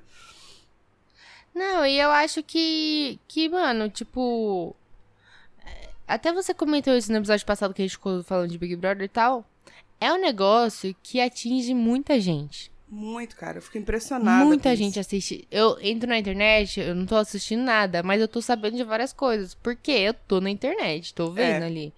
[1.54, 4.74] Não, e eu acho que, que, mano, tipo,
[6.06, 9.04] até você comentou isso no episódio passado que a gente ficou falando de Big Brother
[9.04, 9.44] e tal.
[10.00, 12.72] É um negócio que atinge muita gente.
[12.88, 13.58] Muito, cara.
[13.58, 14.44] Eu fico impressionada.
[14.44, 15.48] Muita gente assiste.
[15.50, 19.14] Eu entro na internet, eu não tô assistindo nada, mas eu tô sabendo de várias
[19.14, 19.54] coisas.
[19.54, 21.66] Porque eu tô na internet, tô vendo é.
[21.66, 21.94] ali.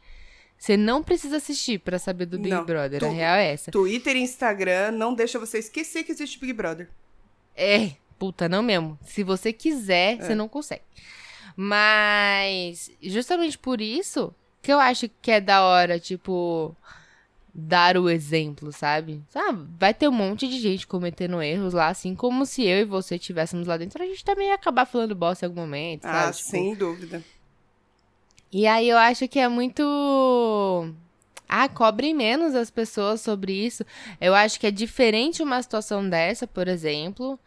[0.57, 3.01] Você não precisa assistir para saber do Big não, Brother.
[3.01, 3.71] Tu, a real é essa.
[3.73, 6.89] Twitter e Instagram não deixa você esquecer que existe Big Brother.
[7.57, 8.99] É, puta, não mesmo.
[9.05, 10.17] Se você quiser, é.
[10.17, 10.83] você não consegue.
[11.57, 16.75] Mas justamente por isso que eu acho que é da hora, tipo,
[17.55, 19.23] dar o exemplo, sabe?
[19.29, 19.67] Sabe?
[19.79, 23.15] Vai ter um monte de gente cometendo erros lá, assim como se eu e você
[23.15, 26.17] estivéssemos lá dentro, a gente também ia acabar falando bosta em algum momento, sabe?
[26.17, 26.49] Ah, tipo...
[26.49, 27.23] sem dúvida.
[28.51, 29.83] E aí eu acho que é muito.
[31.49, 33.85] Ah, cobrem menos as pessoas sobre isso.
[34.21, 37.39] Eu acho que é diferente uma situação dessa, por exemplo,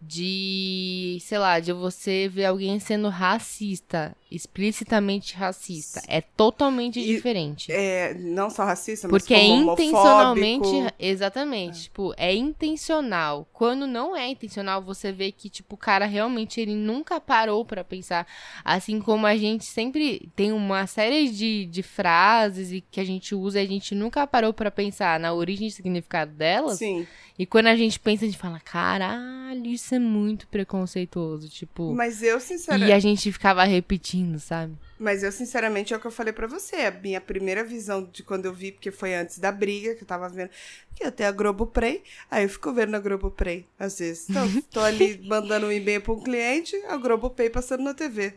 [0.00, 6.02] de, sei lá, de você ver alguém sendo racista, explicitamente racista.
[6.06, 7.72] É totalmente e, diferente.
[7.72, 10.68] É, não só racista, mas Porque é intencionalmente,
[10.98, 11.82] exatamente, é.
[11.82, 13.48] tipo, é intencional.
[13.52, 17.82] Quando não é intencional, você vê que tipo o cara realmente ele nunca parou para
[17.82, 18.26] pensar,
[18.64, 23.34] assim como a gente sempre tem uma série de, de frases e que a gente
[23.34, 26.78] usa, e a gente nunca parou para pensar na origem e significado delas.
[26.78, 27.06] Sim.
[27.38, 31.92] E quando a gente pensa, a gente fala, caralho, isso é muito preconceituoso, tipo.
[31.94, 32.88] Mas eu, sinceramente.
[32.88, 34.74] E a gente ficava repetindo, sabe?
[34.98, 36.76] Mas eu, sinceramente, é o que eu falei para você.
[36.76, 40.06] A minha primeira visão de quando eu vi, porque foi antes da briga, que eu
[40.06, 40.50] tava vendo.
[40.94, 44.30] Que eu tenho a Globoplay, aí eu fico vendo a Globoplay, às vezes.
[44.30, 48.34] Então, tô ali mandando um e-mail pra um cliente, a Globoplay passando na TV.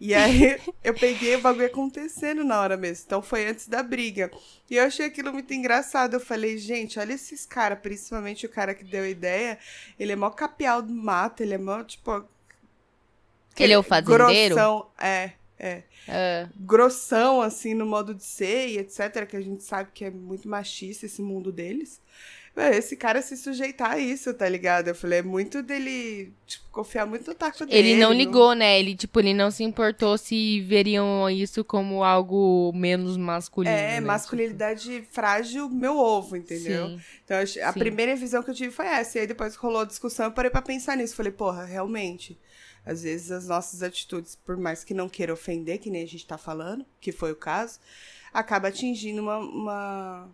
[0.00, 3.04] E aí eu peguei o bagulho acontecendo na hora mesmo.
[3.06, 4.30] Então foi antes da briga.
[4.70, 6.14] E eu achei aquilo muito engraçado.
[6.14, 9.58] Eu falei, gente, olha esses caras, principalmente o cara que deu a ideia.
[9.98, 12.24] Ele é mó capial do mato, ele é mó, tipo,
[13.62, 14.54] Ele é o fazendeiro?
[14.54, 15.82] Grossão, é, é.
[16.08, 16.50] Uh.
[16.56, 19.26] Grossão, assim, no modo de ser e etc.
[19.28, 22.00] Que a gente sabe que é muito machista esse mundo deles
[22.72, 24.88] esse cara se sujeitar a isso, tá ligado?
[24.88, 27.90] Eu falei, é muito dele, tipo, confiar muito no taco dele.
[27.90, 28.78] Ele não ligou, né?
[28.78, 33.74] Ele, tipo, ele não se importou se veriam isso como algo menos masculino.
[33.74, 34.00] É, né?
[34.00, 35.12] masculinidade tipo...
[35.12, 36.88] frágil, meu ovo, entendeu?
[36.88, 37.00] Sim.
[37.24, 37.78] Então, a Sim.
[37.78, 39.18] primeira visão que eu tive foi essa.
[39.18, 41.14] E aí depois rolou a discussão, eu parei pra pensar nisso.
[41.14, 42.38] Falei, porra, realmente.
[42.86, 46.26] Às vezes as nossas atitudes, por mais que não queira ofender, que nem a gente
[46.26, 47.80] tá falando, que foi o caso,
[48.32, 50.28] acaba atingindo uma, uma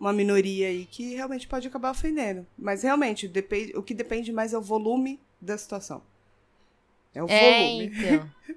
[0.00, 2.46] uma minoria aí que realmente pode acabar ofendendo.
[2.58, 6.02] Mas realmente, depende, o que depende mais é o volume da situação.
[7.14, 7.86] É o é, volume.
[7.86, 8.30] Então.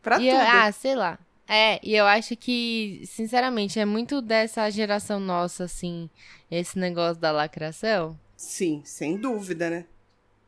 [0.00, 0.40] pra e tudo.
[0.40, 1.18] Eu, ah, sei lá.
[1.46, 6.08] É, e eu acho que, sinceramente, é muito dessa geração nossa, assim,
[6.50, 8.18] esse negócio da lacração.
[8.36, 9.84] Sim, sem dúvida, né?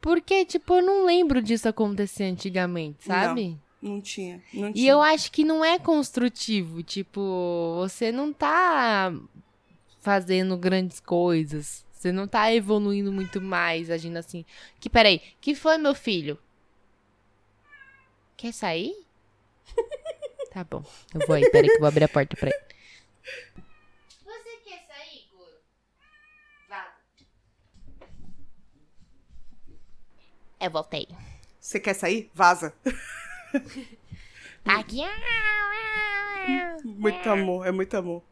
[0.01, 3.59] Porque, tipo, eu não lembro disso acontecer antigamente, sabe?
[3.83, 4.85] Não, não tinha, não tinha.
[4.85, 9.13] E eu acho que não é construtivo, tipo, você não tá
[10.01, 11.85] fazendo grandes coisas.
[11.93, 14.45] Você não tá evoluindo muito mais, agindo assim.
[14.79, 16.39] Que, peraí, que foi, meu filho?
[18.37, 18.95] Quer sair?
[20.53, 22.59] tá bom, eu vou aí, peraí que eu vou abrir a porta pra ele.
[24.25, 25.59] Você quer sair, Goro?
[26.69, 26.93] Vaza.
[30.61, 31.09] Eu voltei.
[31.61, 32.31] Você quer sair?
[32.35, 32.73] Vaza.
[34.65, 35.03] Aqui.
[36.85, 38.23] muito amor, é muito amor.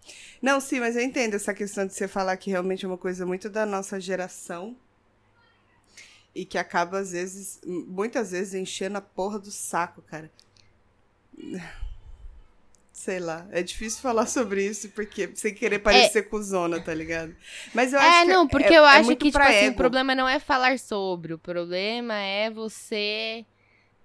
[0.43, 3.25] Não, sim, mas eu entendo essa questão de você falar que realmente é uma coisa
[3.25, 4.77] muito da nossa geração.
[6.35, 10.31] E que acaba, às vezes, muitas vezes, enchendo a porra do saco, cara.
[12.95, 16.23] Sei lá, é difícil falar sobre isso, porque sem querer parecer é...
[16.23, 17.35] cuzona, tá ligado?
[17.75, 20.15] Mas eu é, acho não, porque é, eu é acho que, tipo assim, o problema
[20.15, 23.45] não é falar sobre, o problema é você.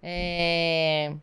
[0.01, 1.13] É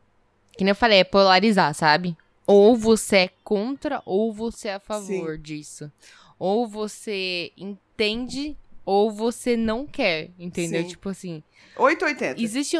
[0.56, 2.16] que nem eu falei, é polarizar, sabe?
[2.46, 5.42] Ou você é contra, ou você é a favor Sim.
[5.42, 5.92] disso.
[6.38, 10.82] Ou você entende, ou você não quer, entendeu?
[10.82, 10.88] Sim.
[10.88, 11.42] Tipo assim.
[11.76, 12.40] 880.
[12.40, 12.78] Existe.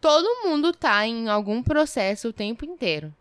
[0.00, 3.14] Todo mundo tá em algum processo o tempo inteiro.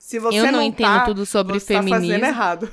[0.00, 1.94] Se você eu não, não entendo tá, tudo sobre você feminismo.
[1.94, 2.70] Tá fazendo errado.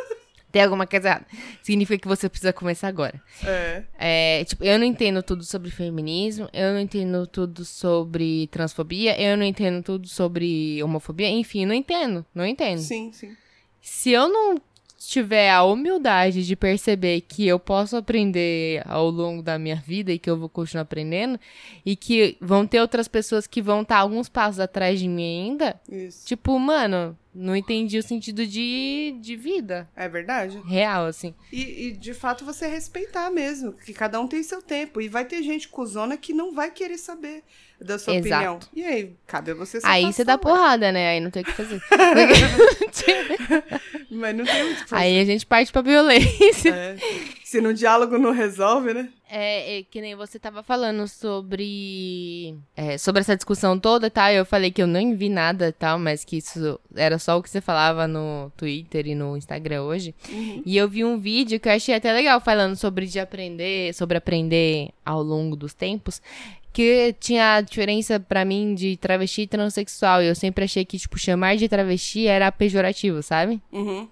[0.50, 1.26] tem alguma coisa errada.
[1.62, 3.22] Significa que você precisa começar agora.
[3.44, 3.84] É.
[3.96, 4.44] é.
[4.44, 9.44] Tipo, eu não entendo tudo sobre feminismo, eu não entendo tudo sobre transfobia, eu não
[9.44, 12.80] entendo tudo sobre homofobia, enfim, não entendo, não entendo.
[12.80, 13.36] Sim, sim.
[13.80, 14.60] Se eu não
[15.06, 20.18] tiver a humildade de perceber que eu posso aprender ao longo da minha vida e
[20.18, 21.38] que eu vou continuar aprendendo,
[21.84, 25.80] e que vão ter outras pessoas que vão estar alguns passos atrás de mim ainda,
[25.88, 26.26] Isso.
[26.26, 29.88] tipo, mano, não entendi o sentido de, de vida.
[29.96, 30.62] É verdade.
[30.66, 31.34] Real, assim.
[31.50, 35.00] E, e, de fato você respeitar mesmo, que cada um tem seu tempo.
[35.00, 37.42] E vai ter gente cuzona que não vai querer saber
[37.80, 38.34] da sua Exato.
[38.34, 38.60] opinião.
[38.72, 41.10] E aí, cabe a você Aí você dá porrada, né?
[41.10, 41.82] Aí não tem o que fazer.
[44.10, 45.02] Mas não tem o que fazer.
[45.02, 46.70] Aí a gente parte pra violência.
[46.70, 46.96] É.
[47.54, 49.08] Se no diálogo não resolve, né?
[49.30, 54.32] É, é, que nem você tava falando sobre é, sobre essa discussão toda, tá?
[54.32, 57.48] Eu falei que eu não vi nada, tal, mas que isso era só o que
[57.48, 60.16] você falava no Twitter e no Instagram hoje.
[60.28, 60.64] Uhum.
[60.66, 64.18] E eu vi um vídeo que eu achei até legal falando sobre de aprender, sobre
[64.18, 66.20] aprender ao longo dos tempos,
[66.72, 70.24] que tinha a diferença para mim de travesti e transexual.
[70.24, 73.62] E eu sempre achei que, tipo, chamar de travesti era pejorativo, sabe?
[73.70, 74.08] Uhum.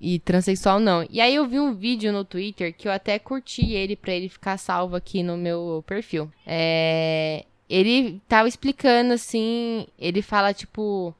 [0.00, 1.06] E transexual não.
[1.10, 4.30] E aí eu vi um vídeo no Twitter que eu até curti ele pra ele
[4.30, 6.30] ficar salvo aqui no meu perfil.
[6.46, 7.44] É...
[7.68, 9.86] Ele tava explicando assim.
[9.98, 11.14] Ele fala, tipo.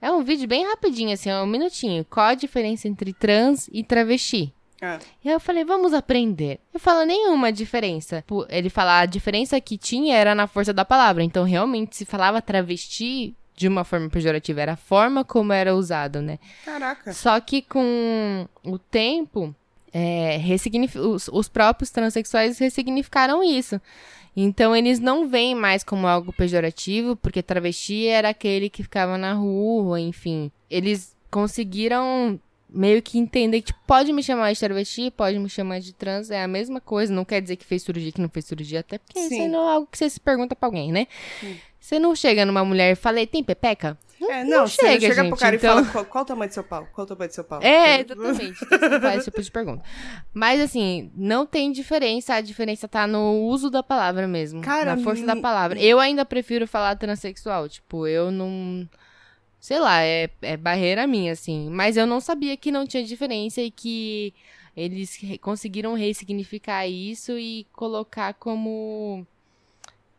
[0.00, 2.04] É um vídeo bem rapidinho, assim, é um minutinho.
[2.04, 4.54] Qual a diferença entre trans e travesti?
[4.80, 4.98] É.
[5.24, 6.60] E aí eu falei, vamos aprender.
[6.72, 8.24] Eu falo, nenhuma diferença.
[8.48, 11.24] Ele fala, a diferença que tinha era na força da palavra.
[11.24, 16.22] Então, realmente, se falava travesti de uma forma pejorativa, era a forma como era usado,
[16.22, 16.38] né?
[16.64, 17.12] Caraca.
[17.12, 19.52] Só que com o tempo,
[19.92, 20.38] é,
[20.94, 23.80] os, os próprios transexuais ressignificaram isso.
[24.36, 29.32] Então eles não veem mais como algo pejorativo, porque travesti era aquele que ficava na
[29.32, 30.52] rua, enfim.
[30.70, 35.80] Eles conseguiram meio que entender que tipo, pode me chamar de travesti, pode me chamar
[35.80, 37.12] de trans, é a mesma coisa.
[37.12, 39.40] Não quer dizer que fez cirurgia, que não fez cirurgia, até porque Sim.
[39.40, 41.08] isso não é algo que você se pergunta pra alguém, né?
[41.40, 41.58] Sim.
[41.88, 43.96] Você não chega numa mulher e fala, tem pepeca?
[44.20, 45.80] Não, é, não, não chega, você chega gente, pro cara então...
[45.80, 46.86] e fala, qual, qual, o tamanho do seu pau?
[46.92, 47.62] Qual o tamanho do seu pau?
[47.62, 48.62] É, exatamente.
[48.62, 49.82] Então você faz esse tipo de pergunta.
[50.34, 52.34] Mas, assim, não tem diferença.
[52.34, 54.60] A diferença tá no uso da palavra mesmo.
[54.60, 55.80] Cara, na força da palavra.
[55.80, 57.66] Eu ainda prefiro falar transexual.
[57.70, 58.86] Tipo, eu não
[59.58, 61.70] sei lá, é, é barreira minha, assim.
[61.70, 64.34] Mas eu não sabia que não tinha diferença e que
[64.76, 69.26] eles conseguiram ressignificar isso e colocar como.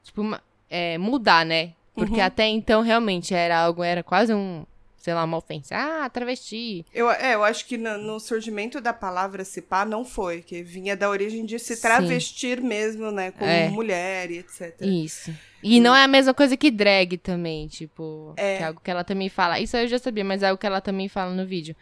[0.02, 1.74] Tipo, uma, é, mudar, né?
[1.94, 2.26] Porque uhum.
[2.26, 4.66] até então, realmente, era algo, era quase um,
[5.00, 5.76] sei lá, uma ofensa.
[5.76, 6.86] Ah, travesti.
[6.94, 10.96] Eu, é, eu acho que no, no surgimento da palavra cipá não foi, que vinha
[10.96, 12.68] da origem de se travestir Sim.
[12.68, 13.70] mesmo, né, como é.
[13.70, 14.76] mulher e etc.
[14.82, 15.34] Isso.
[15.64, 18.58] E não é a mesma coisa que drag também, tipo, é.
[18.58, 19.60] que é algo que ela também fala.
[19.60, 21.76] Isso eu já sabia, mas é algo que ela também fala no vídeo.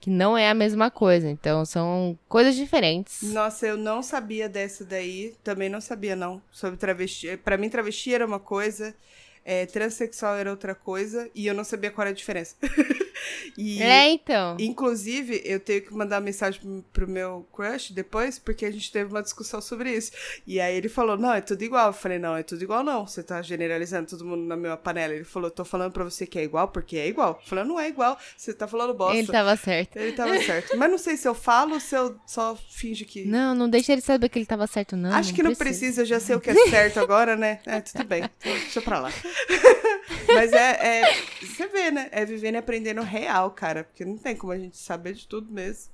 [0.00, 3.22] Que não é a mesma coisa, então são coisas diferentes.
[3.32, 7.36] Nossa, eu não sabia dessa daí, também não sabia não, sobre travesti.
[7.36, 8.94] Para mim travesti era uma coisa,
[9.48, 12.54] é, transexual era outra coisa e eu não sabia qual era a diferença.
[13.56, 14.58] e, é, então.
[14.60, 19.22] Inclusive, eu tenho que mandar mensagem pro, meu crush depois, porque a gente teve uma
[19.22, 20.12] discussão sobre isso.
[20.46, 21.86] E aí ele falou: Não, é tudo igual.
[21.86, 23.06] Eu falei: Não, é tudo igual, não.
[23.06, 25.14] Você tá generalizando todo mundo na mesma panela.
[25.14, 27.40] Ele falou: Tô falando pra você que é igual, porque é igual.
[27.42, 28.18] Eu falei: Não é igual.
[28.36, 29.16] Você tá falando bosta.
[29.16, 29.96] Ele tava certo.
[29.96, 30.76] Ele tava certo.
[30.76, 33.24] Mas não sei se eu falo ou se eu só finge que.
[33.24, 35.10] Não, não deixa ele saber que ele tava certo, não.
[35.10, 35.78] Acho não que não precisa.
[35.78, 37.60] precisa, eu já sei o que é certo agora, né?
[37.64, 38.28] É, tudo bem.
[38.44, 39.10] Deixa pra lá.
[40.34, 42.08] Mas é, é, Você vê, né?
[42.12, 43.84] É vivendo e aprendendo real, cara.
[43.84, 45.92] Porque não tem como a gente saber de tudo mesmo.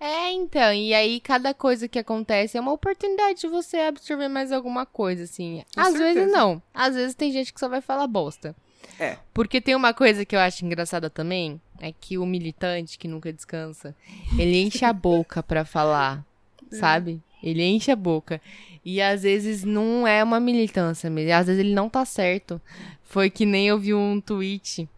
[0.00, 0.72] É, então.
[0.72, 5.24] E aí, cada coisa que acontece é uma oportunidade de você absorver mais alguma coisa,
[5.24, 5.64] assim.
[5.74, 6.14] Com Às certeza.
[6.14, 6.62] vezes não.
[6.74, 8.54] Às vezes tem gente que só vai falar bosta.
[8.98, 9.16] É.
[9.32, 11.60] Porque tem uma coisa que eu acho engraçada também.
[11.80, 13.94] É que o militante que nunca descansa,
[14.38, 16.24] ele enche a boca pra falar,
[16.70, 17.20] sabe?
[17.42, 18.40] Ele enche a boca.
[18.84, 21.32] E às vezes não é uma militância mesmo.
[21.32, 22.60] Às vezes ele não tá certo.
[23.04, 24.88] Foi que nem eu vi um tweet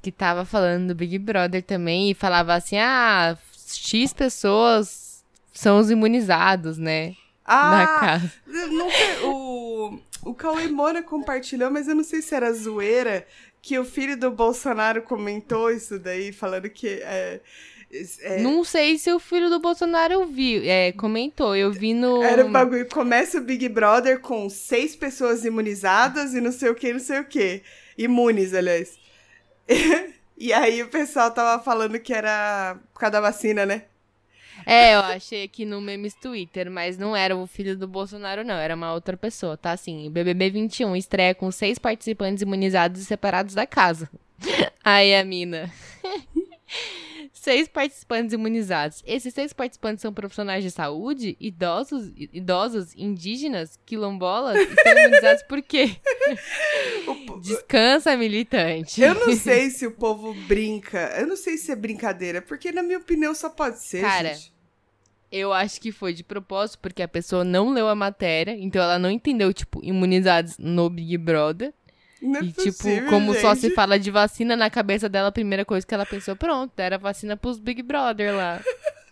[0.00, 5.90] que tava falando do Big Brother também e falava assim: ah, X pessoas são os
[5.90, 7.14] imunizados, né?
[7.44, 8.32] Ah, na casa.
[8.46, 13.26] Nunca, o, o Cauê Moura compartilhou, mas eu não sei se era zoeira,
[13.60, 16.88] que o filho do Bolsonaro comentou isso daí, falando que.
[17.02, 17.40] É,
[18.20, 18.42] é...
[18.42, 21.54] Não sei se o filho do Bolsonaro viu, é, comentou.
[21.54, 22.22] Eu vi no.
[22.22, 22.88] Era o bagulho.
[22.88, 27.20] Começa o Big Brother com seis pessoas imunizadas e não sei o que, não sei
[27.20, 27.62] o que.
[27.96, 28.98] Imunes, aliás.
[30.36, 33.84] e aí o pessoal tava falando que era por causa da vacina, né?
[34.66, 38.54] É, eu achei aqui no memes Twitter, mas não era o filho do Bolsonaro, não.
[38.54, 39.72] Era uma outra pessoa, tá?
[39.72, 44.08] Assim, BBB 21 estreia com seis participantes imunizados e separados da casa.
[44.82, 45.70] Aí a mina
[47.44, 49.02] seis participantes imunizados.
[49.06, 55.96] Esses seis participantes são profissionais de saúde, idosos, idosos, indígenas, quilombolas, estão imunizados por quê?
[57.42, 59.02] Descansa, militante.
[59.02, 61.14] Eu não sei se o povo brinca.
[61.18, 64.54] Eu não sei se é brincadeira, porque na minha opinião só pode ser, Cara, gente.
[65.30, 68.98] Eu acho que foi de propósito, porque a pessoa não leu a matéria, então ela
[68.98, 71.74] não entendeu, tipo, imunizados no Big Brother.
[72.24, 73.42] Não é e, possível, tipo, como gente.
[73.42, 76.72] só se fala de vacina na cabeça dela, a primeira coisa que ela pensou, pronto,
[76.78, 78.60] era vacina pros Big Brother lá.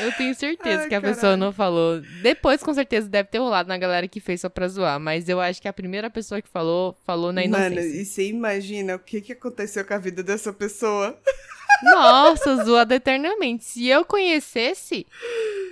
[0.00, 1.14] Eu tenho certeza Ai, que a caralho.
[1.14, 2.00] pessoa não falou.
[2.20, 4.98] Depois, com certeza, deve ter rolado na galera que fez só pra zoar.
[4.98, 7.70] Mas eu acho que a primeira pessoa que falou, falou na inocência.
[7.70, 11.16] Mano, e você imagina o que, que aconteceu com a vida dessa pessoa?
[11.84, 13.64] Nossa, zoado eternamente.
[13.64, 15.06] Se eu conhecesse,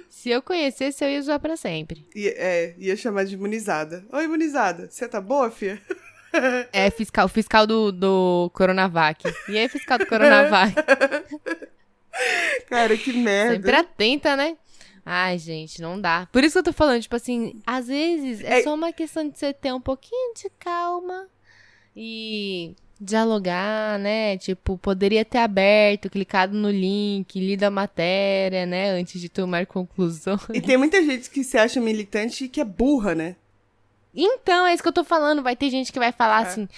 [0.08, 2.06] se eu conhecesse, eu ia zoar pra sempre.
[2.14, 4.04] I, é, ia chamar de imunizada.
[4.12, 5.82] Oi, imunizada, você tá boa, fia?
[6.72, 9.24] É fiscal, fiscal do, do Coronavac.
[9.48, 10.74] E aí, fiscal do Coronavac?
[12.68, 13.54] Cara, que merda.
[13.54, 14.56] Sempre atenta, né?
[15.04, 16.26] Ai, gente, não dá.
[16.32, 18.62] Por isso que eu tô falando, tipo assim, às vezes é, é...
[18.62, 21.26] só uma questão de você ter um pouquinho de calma
[21.94, 24.38] e dialogar, né?
[24.38, 28.90] Tipo, poderia ter aberto, clicado no link, lido a matéria, né?
[28.90, 30.40] Antes de tomar conclusões.
[30.54, 33.36] E tem muita gente que se acha militante e que é burra, né?
[34.14, 35.42] Então, é isso que eu tô falando.
[35.42, 36.46] Vai ter gente que vai falar é.
[36.46, 36.68] assim.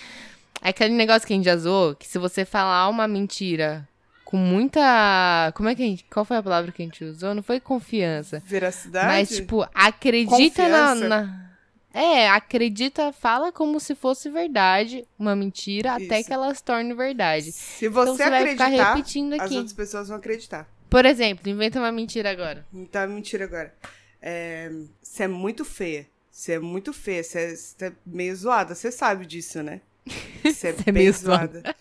[0.62, 3.86] É aquele negócio que a gente já zoou, que se você falar uma mentira
[4.26, 5.52] com muita.
[5.54, 6.04] Como é que a gente.
[6.10, 7.34] Qual foi a palavra que a gente usou?
[7.34, 8.42] Não foi confiança.
[8.44, 9.06] Veracidade?
[9.06, 11.50] Mas, tipo, acredita na, na,
[11.94, 16.06] É, acredita, fala como se fosse verdade uma mentira Isso.
[16.06, 17.52] até que ela se torne verdade.
[17.52, 19.44] Se você então, você acreditar, vai ficar repetindo aqui.
[19.44, 20.68] as outras pessoas vão acreditar.
[20.90, 22.66] Por exemplo, inventa uma mentira agora.
[22.74, 23.72] Então, uma mentira agora.
[24.20, 26.06] É, você é muito feia.
[26.36, 29.80] Você é muito feia, você é, é meio zoada, você sabe disso, né?
[30.44, 31.60] Você é, é bem zoada.
[31.60, 31.76] zoada.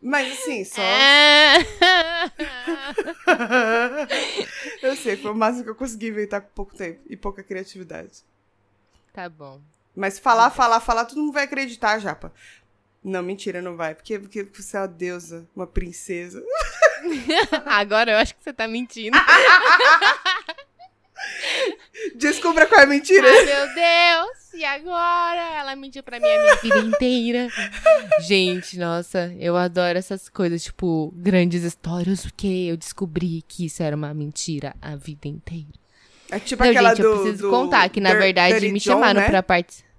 [0.00, 0.80] Mas assim, só.
[0.80, 1.58] É.
[4.82, 8.24] eu sei, foi o máximo que eu consegui inventar com pouco tempo e pouca criatividade.
[9.12, 9.60] Tá bom.
[9.94, 12.32] Mas falar, falar, falar, todo mundo vai acreditar, Japa.
[13.04, 13.94] Não, mentira, não vai.
[13.94, 16.42] Porque, porque você é uma deusa, uma princesa.
[17.66, 19.18] Agora eu acho que você tá mentindo.
[22.16, 23.26] Descubra qual é a mentira.
[23.26, 24.54] Ai, meu Deus.
[24.54, 25.40] E agora?
[25.58, 27.48] Ela mentiu pra mim a minha vida inteira.
[28.20, 33.96] Gente, nossa, eu adoro essas coisas, tipo, grandes histórias, porque eu descobri que isso era
[33.96, 35.72] uma mentira a vida inteira.
[36.30, 39.28] É tipo Não, aquela gente, do, eu preciso contar que, na verdade, me chamaram né?
[39.28, 39.90] pra participar.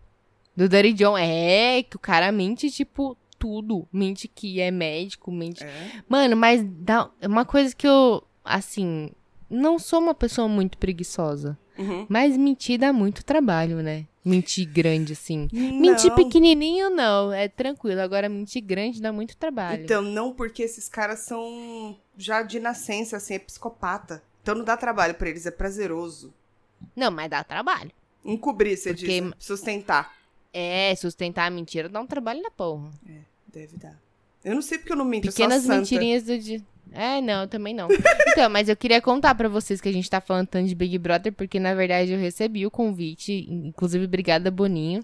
[0.55, 1.17] Do Dirty John.
[1.17, 3.87] É, que o cara mente, tipo, tudo.
[3.91, 5.63] Mente que é médico, mente.
[5.63, 5.91] É.
[6.07, 9.11] Mano, mas dá uma coisa que eu, assim,
[9.53, 11.57] não sou uma pessoa muito preguiçosa.
[11.77, 12.05] Uhum.
[12.09, 14.05] Mas mentir dá muito trabalho, né?
[14.23, 15.47] Mentir grande, assim.
[15.51, 15.79] Não.
[15.79, 17.33] Mentir pequenininho, não.
[17.33, 18.01] É tranquilo.
[18.01, 19.83] Agora, mentir grande dá muito trabalho.
[19.83, 24.23] Então, não porque esses caras são já de nascença, assim, é psicopata.
[24.41, 26.33] Então não dá trabalho para eles, é prazeroso.
[26.95, 27.91] Não, mas dá trabalho.
[28.23, 29.21] Encobrir, você porque...
[29.21, 29.33] diz.
[29.39, 30.13] Sustentar.
[30.53, 32.91] É, sustentar a mentira dá um trabalho na porra.
[33.09, 33.99] É, deve dar.
[34.43, 36.61] Eu não sei porque eu não minto, Pequenas mentirinhas do dia.
[36.91, 37.87] É, não, também não.
[38.33, 40.97] Então, mas eu queria contar para vocês que a gente tá falando tanto de Big
[40.97, 45.03] Brother, porque na verdade eu recebi o convite, inclusive obrigada, Boninho.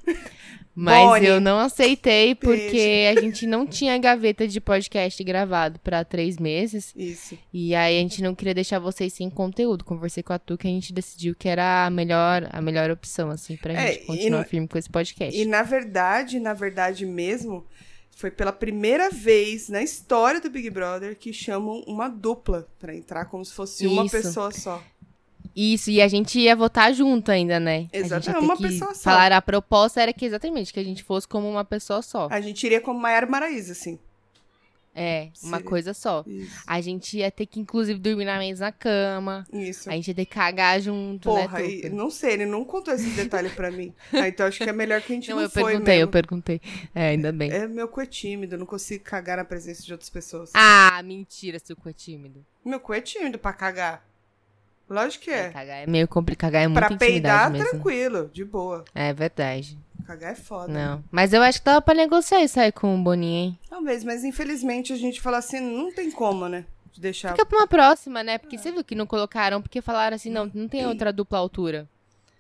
[0.76, 1.26] Mas Boni.
[1.26, 3.20] eu não aceitei porque Beijo.
[3.20, 6.94] a gente não tinha gaveta de podcast gravado para três meses.
[6.96, 7.38] Isso.
[7.54, 9.84] E aí a gente não queria deixar vocês sem conteúdo.
[9.84, 13.30] Conversei com a Tu que a gente decidiu que era a melhor, a melhor opção,
[13.30, 15.38] assim, pra é, gente continuar firme com esse podcast.
[15.38, 17.66] E na verdade, na verdade mesmo,
[18.20, 23.24] foi pela primeira vez na história do Big Brother que chamam uma dupla para entrar
[23.24, 23.93] como se fosse Isso.
[23.93, 24.84] uma pessoa só.
[25.55, 27.88] Isso, e a gente ia votar junto ainda, né?
[27.93, 29.03] Exatamente, uma pessoa só.
[29.03, 32.28] Falar a proposta era que exatamente que a gente fosse como uma pessoa só.
[32.30, 33.97] A gente iria como Maiara Maraíza, assim.
[34.96, 35.70] É, uma Seria.
[35.70, 36.24] coisa só.
[36.28, 36.64] Isso.
[36.68, 39.46] A gente ia ter que, inclusive, dormir na mesma cama.
[39.54, 39.90] Isso.
[39.90, 42.94] A gente ia ter que cagar junto, né, Porra, né, não sei, ele não contou
[42.94, 43.94] esse detalhe pra mim.
[44.12, 46.04] Ah, então acho que é melhor que a gente não, não eu foi perguntei, mesmo.
[46.04, 46.62] eu perguntei.
[46.94, 47.52] É, ainda bem.
[47.52, 50.52] É, meu cu é tímido, eu não consigo cagar na presença de outras pessoas.
[50.54, 52.46] Ah, mentira, seu cu é tímido.
[52.66, 54.06] Meu cu é tímido pra cagar.
[54.90, 55.46] Lógico que é.
[55.46, 57.70] é cagar é meio complicado, cagar é muito Pra peidar, mesmo.
[57.70, 58.84] tranquilo, de boa.
[58.96, 59.78] É verdade.
[60.10, 60.74] Cagar é foda.
[60.74, 61.03] Não.
[61.12, 63.60] Mas eu acho que dava pra negociar isso aí com o Boninho, hein?
[63.70, 66.66] Talvez, mas infelizmente a gente fala assim, não tem como, né?
[66.91, 67.34] De deixar.
[67.34, 68.39] Fica pra uma próxima, né?
[68.39, 71.88] Porque você viu que não colocaram, porque falaram assim, não, não tem outra dupla altura.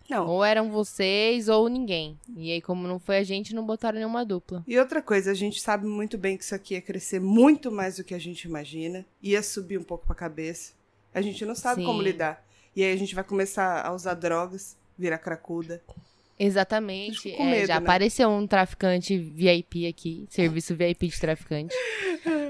[0.09, 0.25] Não.
[0.25, 2.17] Ou eram vocês ou ninguém.
[2.35, 4.63] E aí, como não foi a gente, não botaram nenhuma dupla.
[4.67, 7.97] E outra coisa, a gente sabe muito bem que isso aqui ia crescer muito mais
[7.97, 9.05] do que a gente imagina.
[9.21, 10.73] Ia subir um pouco pra cabeça.
[11.13, 11.85] A gente não sabe Sim.
[11.85, 12.43] como lidar.
[12.75, 15.83] E aí a gente vai começar a usar drogas, virar cracuda.
[16.39, 17.29] Exatamente.
[17.33, 17.85] É, medo, já né?
[17.85, 21.75] apareceu um traficante VIP aqui, serviço VIP de traficante.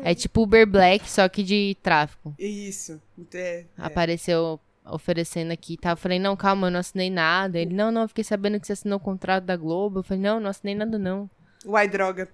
[0.04, 2.36] é tipo Uber Black, só que de tráfico.
[2.38, 3.02] Isso.
[3.34, 3.66] É, é.
[3.78, 5.92] Apareceu oferecendo aqui, tá?
[5.92, 7.60] Eu falei, não, calma, eu não assinei nada.
[7.60, 10.00] Ele, não, não, eu fiquei sabendo que você assinou o contrato da Globo.
[10.00, 11.30] Eu falei, não, não assinei nada, não.
[11.66, 12.30] Uai, droga.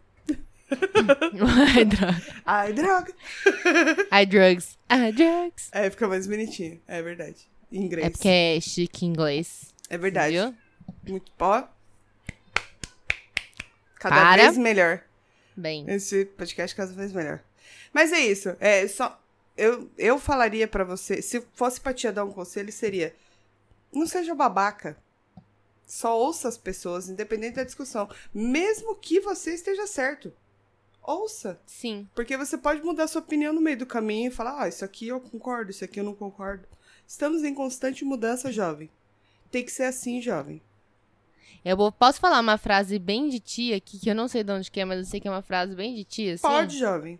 [1.75, 2.21] Ai, droga.
[2.45, 3.13] Ai, droga.
[4.11, 4.77] Ai, drugs.
[4.89, 5.69] Ai, drugs.
[5.71, 6.81] É, fica mais bonitinho.
[6.87, 7.47] É verdade.
[7.71, 8.07] Em inglês.
[8.07, 9.73] É porque é chique em inglês.
[9.89, 10.33] É verdade.
[10.33, 10.53] Viu?
[11.07, 11.69] Muito pó.
[13.99, 14.43] Cada Para.
[14.43, 15.03] vez melhor.
[15.55, 15.85] Bem.
[15.89, 17.41] Esse podcast cada vez melhor.
[17.93, 18.55] Mas é isso.
[18.59, 19.19] É só
[19.57, 23.15] eu, eu falaria para você, se fosse pra te dar um conselho, seria:
[23.91, 24.97] não seja babaca.
[25.87, 28.09] Só ouça as pessoas, independente da discussão.
[28.33, 30.33] Mesmo que você esteja certo.
[31.01, 31.59] Ouça.
[31.65, 32.09] Sim.
[32.15, 35.07] Porque você pode mudar sua opinião no meio do caminho e falar: ah, isso aqui
[35.07, 36.67] eu concordo, isso aqui eu não concordo.
[37.07, 38.89] Estamos em constante mudança, jovem.
[39.51, 40.61] Tem que ser assim, jovem.
[41.63, 44.69] Eu posso falar uma frase bem de tia aqui, que eu não sei de onde
[44.69, 46.41] que é, mas eu sei que é uma frase bem de tia, assim?
[46.43, 47.19] Pode, jovem.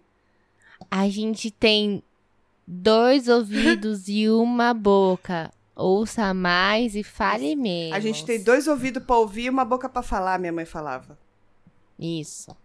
[0.91, 2.03] A gente tem
[2.67, 5.51] dois ouvidos e uma boca.
[5.76, 7.95] Ouça mais e fale menos.
[7.95, 11.17] A gente tem dois ouvidos para ouvir e uma boca para falar, minha mãe falava.
[11.99, 12.55] Isso.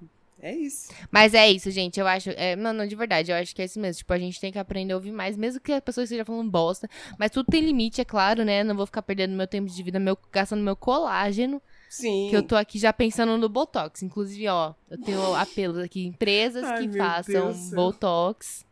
[0.43, 0.93] É isso.
[1.11, 2.01] Mas é isso, gente.
[2.01, 2.30] Eu acho.
[2.30, 3.99] É, não, não, de verdade, eu acho que é isso mesmo.
[3.99, 6.51] Tipo, a gente tem que aprender a ouvir mais, mesmo que a pessoa esteja falando
[6.51, 6.88] bosta.
[7.18, 8.64] Mas tudo tem limite, é claro, né?
[8.64, 11.61] Não vou ficar perdendo meu tempo de vida, meu, gastando meu colágeno.
[11.91, 12.28] Sim.
[12.30, 14.03] Que eu tô aqui já pensando no Botox.
[14.03, 18.64] Inclusive, ó, eu tenho apelos aqui, empresas Ai, que façam Botox.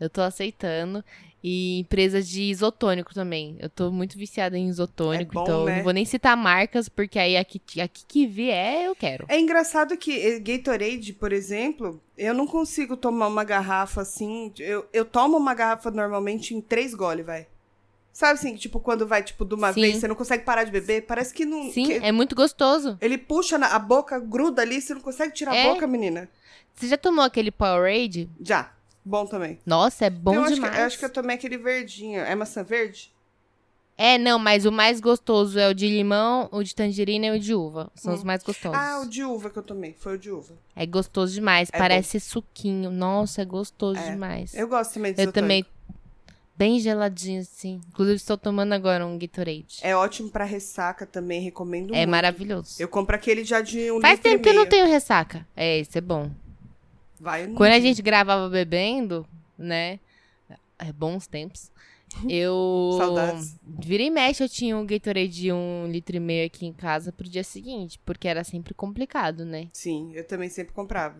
[0.00, 1.04] Eu tô aceitando.
[1.42, 3.56] E empresas de isotônico também.
[3.60, 5.76] Eu tô muito viciada em isotônico, é bom, então né?
[5.76, 9.24] não vou nem citar marcas, porque aí aqui, aqui que vier eu quero.
[9.26, 14.52] É engraçado que eh, Gatorade, por exemplo, eu não consigo tomar uma garrafa assim.
[14.58, 17.46] Eu, eu tomo uma garrafa normalmente em três goles, vai.
[18.12, 19.80] Sabe assim, tipo, quando vai, tipo, de uma Sim.
[19.80, 21.06] vez, você não consegue parar de beber?
[21.06, 21.70] Parece que não.
[21.70, 21.92] Sim, que...
[21.94, 22.98] é muito gostoso.
[23.00, 25.70] Ele puxa na, a boca, gruda ali, você não consegue tirar é.
[25.70, 26.28] a boca, menina.
[26.74, 28.28] Você já tomou aquele Powerade?
[28.40, 28.72] Já.
[29.04, 29.58] Bom também.
[29.64, 30.52] Nossa, é bom eu demais.
[30.52, 32.20] Acho que, eu acho que eu tomei aquele verdinho.
[32.20, 33.12] É maçã verde?
[34.02, 37.38] É, não, mas o mais gostoso é o de limão, o de tangerina e o
[37.38, 37.92] de uva.
[37.94, 38.16] São hum.
[38.16, 38.78] os mais gostosos.
[38.78, 39.94] Ah, o de uva que eu tomei.
[39.98, 40.54] Foi o de uva.
[40.74, 41.68] É gostoso demais.
[41.70, 42.24] É Parece bom.
[42.24, 42.90] suquinho.
[42.90, 44.10] Nossa, é gostoso é.
[44.10, 44.54] demais.
[44.54, 45.66] Eu gosto também de Eu também.
[46.56, 47.80] Bem geladinho, assim.
[47.88, 49.80] Inclusive, estou tomando agora um Gatorade.
[49.82, 51.96] É ótimo para ressaca também, recomendo é muito.
[51.96, 52.76] É maravilhoso.
[52.78, 55.46] Eu compro aquele já de um Faz tempo que eu não tenho ressaca.
[55.54, 56.30] É, esse é bom.
[57.20, 59.26] Vai Quando a gente gravava bebendo,
[59.58, 60.00] né?
[60.78, 61.70] É bons tempos.
[62.28, 62.96] Eu.
[62.96, 63.56] Saudades.
[63.62, 67.12] Vira e mexe, eu tinha um Gatorade de um litro e meio aqui em casa
[67.12, 69.68] pro dia seguinte, porque era sempre complicado, né?
[69.72, 71.16] Sim, eu também sempre comprava.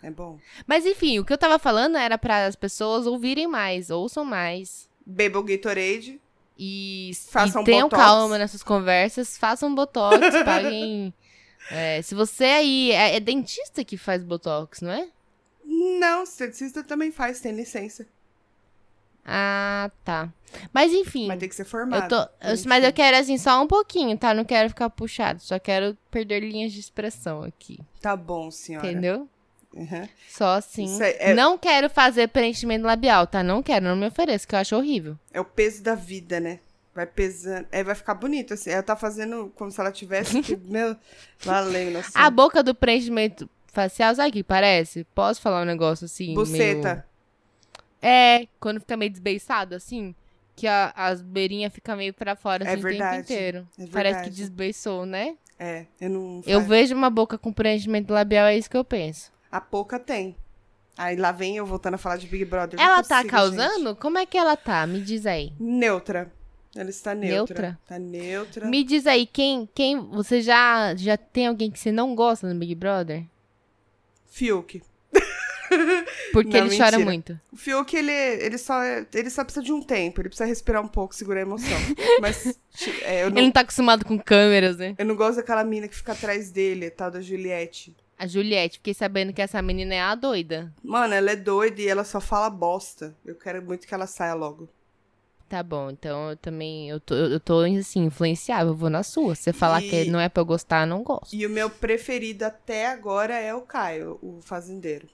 [0.00, 0.38] É bom.
[0.64, 4.88] Mas enfim, o que eu tava falando era para as pessoas ouvirem mais, ouçam mais.
[5.04, 6.20] Bebam Gatorade.
[6.56, 8.02] E, façam e tenham botox.
[8.02, 11.12] calma nessas conversas, façam botox, paguem.
[11.70, 12.92] É, se você aí.
[12.92, 15.08] É, é, dentista que faz botox, não é?
[15.70, 18.06] Não, dentista também faz, tem licença.
[19.22, 20.32] Ah, tá.
[20.72, 21.26] Mas enfim.
[21.26, 22.04] Mas tem que ser formado.
[22.04, 24.32] Eu tô, eu, mas eu quero assim só um pouquinho, tá?
[24.32, 25.42] Não quero ficar puxado.
[25.42, 27.78] Só quero perder linhas de expressão aqui.
[28.00, 28.90] Tá bom, senhora.
[28.90, 29.28] Entendeu?
[29.74, 30.08] Uhum.
[30.30, 30.98] Só assim.
[31.02, 31.34] É...
[31.34, 33.42] Não quero fazer preenchimento labial, tá?
[33.42, 35.18] Não quero, não me ofereço, que eu acho horrível.
[35.30, 36.60] É o peso da vida, né?
[36.94, 37.68] Vai pesando.
[37.70, 38.70] É, vai ficar bonito, assim.
[38.70, 40.56] Ela tá fazendo como se ela tivesse.
[40.64, 40.96] meu,
[41.38, 42.12] valendo, assim.
[42.14, 45.04] A boca do preenchimento facial, sabe o que parece?
[45.14, 46.34] Posso falar um negócio assim?
[46.34, 46.94] Buceta.
[46.94, 47.04] Meio...
[48.00, 50.14] É, quando fica meio desbeiçado, assim,
[50.54, 53.68] que a, as beirinhas ficam meio pra fora assim, é verdade, o tempo inteiro.
[53.78, 55.36] É Parece que desbeiçou, né?
[55.58, 56.42] É, eu não.
[56.46, 59.32] Eu vejo uma boca com preenchimento labial, é isso que eu penso.
[59.50, 60.36] A pouca tem.
[60.96, 62.78] Aí lá vem eu voltando a falar de Big Brother.
[62.80, 63.88] Ela tá consigo, tá causando?
[63.90, 64.00] Gente.
[64.00, 64.86] Como é que ela tá?
[64.86, 65.52] Me diz aí.
[65.58, 66.32] Neutra.
[66.74, 67.62] Ela está neutra.
[67.62, 67.78] Neutra?
[67.86, 68.66] Tá neutra.
[68.66, 69.96] Me diz aí, quem, quem.
[70.10, 73.24] Você já, já tem alguém que você não gosta no Big Brother?
[74.28, 74.82] Fiuk.
[76.32, 76.90] Porque não, ele mentira.
[76.90, 77.40] chora muito.
[77.52, 80.20] O Fiuk, ele, ele, só, ele só precisa de um tempo.
[80.20, 81.78] Ele precisa respirar um pouco, segurar a emoção.
[82.20, 82.58] Mas.
[83.02, 84.94] É, não, ele não tá acostumado com câmeras, né?
[84.98, 87.94] Eu não gosto daquela mina que fica atrás dele, tal da Juliette.
[88.18, 90.72] A Juliette, fiquei sabendo que essa menina é a doida.
[90.82, 93.16] Mano, ela é doida e ela só fala bosta.
[93.24, 94.68] Eu quero muito que ela saia logo.
[95.48, 99.34] Tá bom, então eu também, eu tô, eu tô assim, influenciável, eu vou na sua.
[99.34, 99.88] Se você falar e...
[99.88, 101.34] que não é pra eu gostar, eu não gosto.
[101.34, 105.08] E o meu preferido até agora é o Caio, o fazendeiro.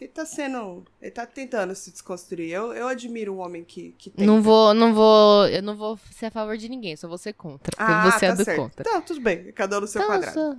[0.00, 0.84] Ele tá sendo.
[1.00, 2.50] Ele tá tentando se desconstruir.
[2.50, 4.26] Eu, eu admiro um homem que, que tenta.
[4.26, 5.46] Não vou, não vou.
[5.48, 7.74] Eu não vou ser a favor de ninguém, só vou ser contra.
[7.78, 8.60] Ah, você é tá é do certo.
[8.60, 8.92] contra.
[8.92, 9.52] Não, tudo bem.
[9.52, 10.34] Cada um no seu então, quadrado.
[10.34, 10.56] Sou...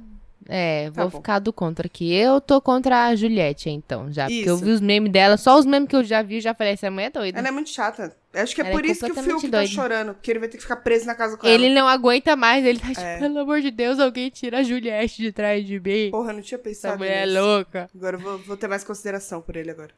[0.47, 1.17] É, tá vou bom.
[1.17, 2.13] ficar do contra aqui.
[2.13, 4.27] Eu tô contra a Juliette, então, já.
[4.27, 4.35] Isso.
[4.35, 6.73] Porque eu vi os memes dela, só os memes que eu já vi, já falei,
[6.73, 7.39] essa mulher é doida.
[7.39, 8.15] Ela é muito chata.
[8.33, 10.47] Acho que é ela por é isso que o Fiuk tá chorando, porque ele vai
[10.47, 11.65] ter que ficar preso na casa com ele ela.
[11.65, 13.19] Ele não aguenta mais, ele tá tipo, é.
[13.19, 16.11] pelo amor de Deus, alguém tira a Juliette de trás de mim.
[16.11, 17.37] Porra, não tinha pensado Essa mulher nisso.
[17.37, 17.89] é louca.
[17.95, 19.91] Agora eu vou, vou ter mais consideração por ele agora.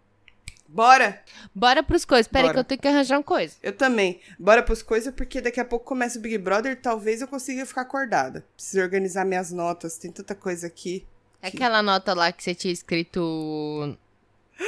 [0.72, 1.20] Bora!
[1.54, 2.28] Bora pros coisas.
[2.28, 3.56] Pera aí que eu tenho que arranjar uma coisa.
[3.62, 4.20] Eu também.
[4.38, 7.82] Bora pros coisas, porque daqui a pouco começa o Big Brother, talvez eu consiga ficar
[7.82, 8.46] acordada.
[8.56, 11.06] Preciso organizar minhas notas, tem tanta coisa aqui.
[11.42, 13.98] É aquela nota lá que você tinha escrito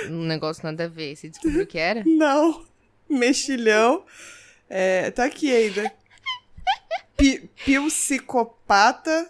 [0.10, 1.16] um negócio nada a ver.
[1.16, 2.04] Você descobriu o que era?
[2.08, 2.66] Não.
[3.08, 4.04] Mexilhão.
[4.70, 5.92] É, tá aqui ainda.
[7.16, 9.30] P psicopata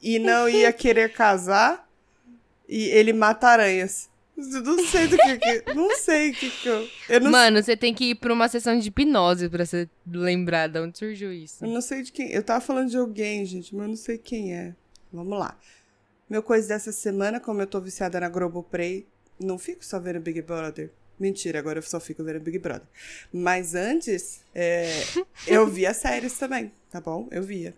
[0.00, 1.86] e não ia querer casar.
[2.66, 4.08] E ele mata aranhas.
[4.38, 5.74] Não sei do que que.
[5.74, 6.88] Não sei o que que eu.
[7.08, 10.68] eu não Mano, você tem que ir pra uma sessão de hipnose pra você lembrar
[10.68, 11.64] de onde surgiu isso.
[11.64, 12.30] Eu não sei de quem.
[12.30, 14.76] Eu tava falando de alguém, gente, mas eu não sei quem é.
[15.12, 15.58] Vamos lá.
[16.30, 19.08] Meu coisa dessa semana, como eu tô viciada na Globoplay,
[19.40, 20.92] não fico só vendo Big Brother.
[21.18, 22.86] Mentira, agora eu só fico vendo Big Brother.
[23.32, 25.02] Mas antes, é,
[25.48, 27.26] eu via séries também, tá bom?
[27.32, 27.74] Eu via.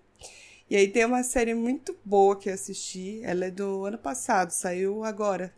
[0.68, 3.20] E aí tem uma série muito boa que eu assisti.
[3.24, 5.52] Ela é do ano passado, saiu agora,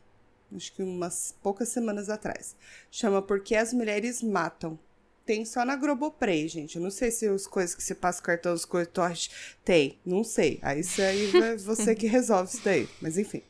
[0.56, 2.56] acho que umas poucas semanas atrás.
[2.90, 4.78] Chama Porque as Mulheres Matam.
[5.24, 6.76] Tem só na Globoplay, gente.
[6.76, 9.30] Eu não sei se as coisas que você passa o cartão, as coisas torres
[9.64, 9.98] tem.
[10.04, 10.58] Não sei.
[10.62, 12.88] Aí isso aí é você que resolve isso daí.
[13.00, 13.42] Mas enfim.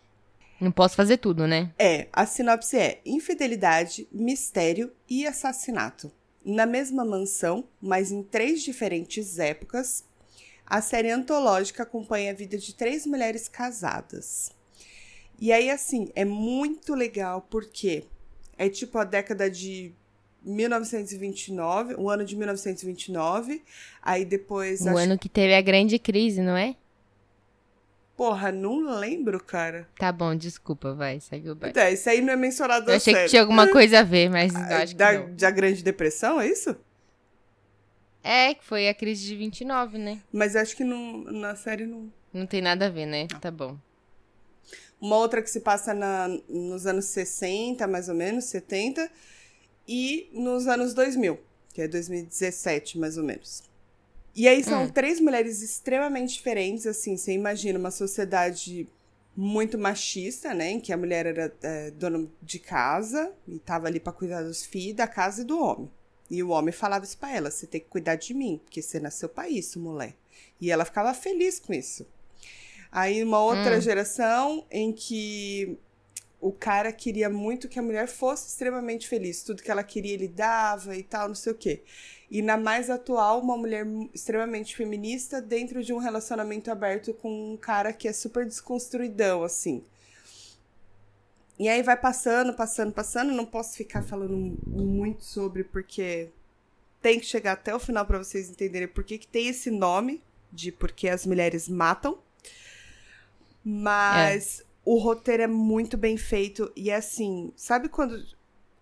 [0.61, 1.73] Não posso fazer tudo, né?
[1.79, 2.09] É.
[2.13, 6.13] A sinopse é infidelidade, mistério e assassinato.
[6.45, 10.05] Na mesma mansão, mas em três diferentes épocas,
[10.67, 14.51] a série antológica acompanha a vida de três mulheres casadas.
[15.43, 18.05] E aí, assim, é muito legal porque
[18.57, 19.93] é tipo a década de
[20.45, 23.61] 1929, o ano de 1929,
[24.01, 24.83] aí depois...
[24.83, 24.99] O acho...
[24.99, 26.77] ano que teve a grande crise, não é?
[28.17, 29.89] Porra, não lembro, cara.
[29.99, 31.73] Tá bom, desculpa, vai, segue o baile.
[31.73, 33.25] Então, isso aí não é mencionado Eu achei série.
[33.25, 35.35] que tinha alguma coisa a ver, mas não acho da, que não.
[35.35, 36.77] Da Grande Depressão, é isso?
[38.23, 40.21] É, que foi a crise de 29, né?
[40.33, 42.13] Mas acho que não, na série não...
[42.33, 43.27] Não tem nada a ver, né?
[43.29, 43.41] Não.
[43.41, 43.77] Tá bom.
[45.03, 49.11] Uma outra que se passa na, nos anos 60, mais ou menos, 70,
[49.89, 51.41] e nos anos 2000,
[51.75, 53.65] que é 2017, mais ou menos.
[54.33, 54.89] E aí são hum.
[54.89, 58.89] três mulheres extremamente diferentes, assim, você imagina uma sociedade
[59.37, 63.99] muito machista, né, em que a mulher era é, dona de casa e estava ali
[63.99, 65.91] para cuidar dos filhos, da casa e do homem.
[66.31, 69.01] E o homem falava isso para ela: você tem que cuidar de mim, porque você
[69.01, 70.15] nasceu para isso, mulher.
[70.61, 72.07] E ela ficava feliz com isso.
[72.93, 73.81] Aí uma outra hum.
[73.81, 75.79] geração em que
[76.39, 79.43] o cara queria muito que a mulher fosse extremamente feliz.
[79.43, 81.83] Tudo que ela queria ele dava e tal, não sei o quê.
[82.31, 87.57] E na mais atual, uma mulher extremamente feminista dentro de um relacionamento aberto com um
[87.57, 89.85] cara que é super desconstruidão, assim.
[91.59, 93.33] E aí vai passando, passando, passando.
[93.33, 94.37] Não posso ficar falando
[94.67, 96.29] muito sobre, porque
[97.01, 100.23] tem que chegar até o final para vocês entenderem por que, que tem esse nome
[100.53, 102.19] de porque as mulheres matam.
[103.65, 104.65] Mas é.
[104.85, 106.73] o roteiro é muito bem feito.
[106.75, 108.23] E é assim, sabe quando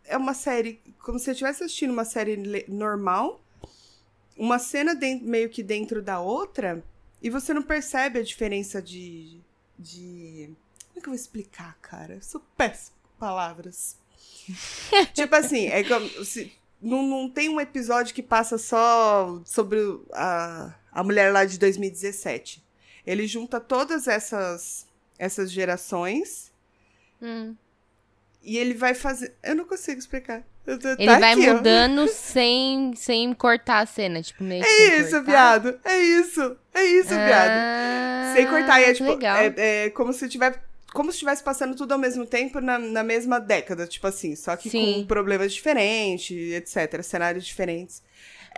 [0.05, 2.37] é uma série, como se eu estivesse assistindo uma série
[2.69, 3.41] normal,
[4.37, 6.83] uma cena dentro, meio que dentro da outra,
[7.23, 9.41] e você não percebe a diferença de.
[9.79, 10.51] de...
[10.89, 12.15] Como é que eu vou explicar, cara?
[12.15, 13.97] Eu sou péssimo com palavras.
[15.13, 16.53] tipo assim, é como se.
[16.81, 19.79] Não, não tem um episódio que passa só sobre
[20.15, 22.65] a, a mulher lá de 2017.
[23.07, 24.87] Ele junta todas essas,
[25.19, 26.51] essas gerações.
[27.21, 27.55] Hum.
[28.43, 29.35] E ele vai fazer.
[29.43, 30.43] Eu não consigo explicar.
[30.65, 35.11] Tô, ele tá vai aqui, mudando sem, sem cortar a cena, tipo, meio É isso,
[35.17, 35.23] cortar.
[35.59, 35.81] viado.
[35.85, 36.57] É isso.
[36.75, 38.35] É isso, ah, viado.
[38.37, 38.81] Sem cortar.
[38.81, 39.11] E é tipo.
[39.11, 39.37] Legal.
[39.37, 39.55] É,
[39.87, 40.63] é como se tiver.
[40.93, 44.57] Como se estivesse passando tudo ao mesmo tempo na, na mesma década, tipo assim, só
[44.57, 44.95] que Sim.
[45.03, 47.01] com problemas diferentes, etc.
[47.03, 48.03] Cenários diferentes.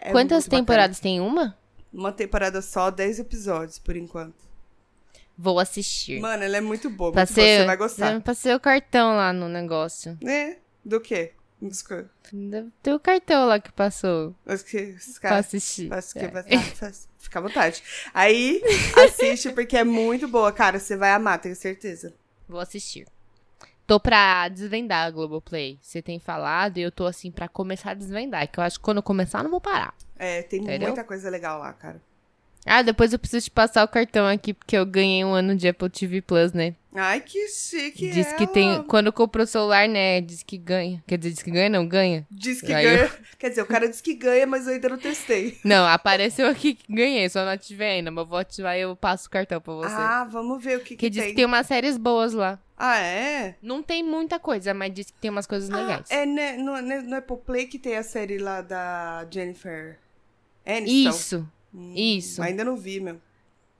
[0.00, 1.14] É Quantas temporadas bacana.
[1.14, 1.58] tem uma?
[1.92, 4.50] Uma temporada só, 10 episódios, por enquanto.
[5.36, 6.20] Vou assistir.
[6.20, 7.12] Mano, ela é muito boa.
[7.12, 8.20] Passei, muito boa, você vai gostar.
[8.22, 10.18] Passei o cartão lá no negócio.
[10.26, 10.56] É?
[10.84, 11.32] Do quê?
[12.82, 14.34] Tem o cartão lá que passou.
[14.44, 15.88] Mas que, pra assistir.
[15.88, 16.32] Mas que, é.
[17.18, 17.82] Fica à vontade.
[18.12, 18.60] Aí,
[19.04, 20.80] assiste porque é muito boa, cara.
[20.80, 22.14] Você vai amar, tenho certeza.
[22.48, 23.06] Vou assistir.
[23.86, 25.78] Tô pra desvendar a Globoplay.
[25.80, 28.50] Você tem falado e eu tô assim pra começar a desvendar.
[28.50, 29.94] Que eu acho que quando eu começar, eu não vou parar.
[30.22, 30.90] É, tem Entendeu?
[30.90, 32.00] muita coisa legal lá, cara.
[32.64, 35.66] Ah, depois eu preciso te passar o cartão aqui, porque eu ganhei um ano de
[35.66, 36.76] Apple TV Plus, né?
[36.94, 38.08] Ai, que chique.
[38.08, 38.36] Diz ela.
[38.36, 38.84] que tem.
[38.84, 40.20] Quando comprou o celular, né?
[40.20, 41.02] Diz que ganha.
[41.08, 42.24] Quer dizer, diz que ganha, não ganha.
[42.30, 43.04] Diz que Aí ganha.
[43.06, 43.10] Eu...
[43.36, 45.58] Quer dizer, o cara diz que ganha, mas eu ainda não testei.
[45.64, 48.12] Não, apareceu aqui que ganhei, só não ativei ainda.
[48.12, 49.94] Mas vou ativar e eu passo o cartão pra você.
[49.96, 52.60] Ah, vamos ver o que, que, que diz que tem umas séries boas lá.
[52.76, 53.56] Ah, é?
[53.60, 56.06] Não tem muita coisa, mas diz que tem umas coisas ah, legais.
[56.10, 59.98] É né, no, no Apple Play que tem a série lá da Jennifer
[60.64, 61.10] Aniston.
[61.10, 62.42] Isso, hum, isso.
[62.42, 63.20] Ainda não vi, meu.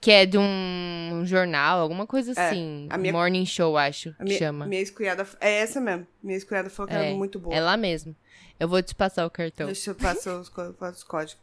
[0.01, 2.89] Que é de um jornal, alguma coisa é, assim.
[2.91, 4.67] A minha, Morning Show, acho que minha, chama.
[4.67, 5.27] Minha ex-cunhada.
[5.41, 6.07] É essa mesmo.
[6.23, 7.55] Minha ex-cunhada falou que é, era muito boa.
[7.55, 8.17] É lá mesmo.
[8.59, 9.67] Eu vou te passar o cartão.
[9.67, 11.39] Deixa eu passar os, os códigos.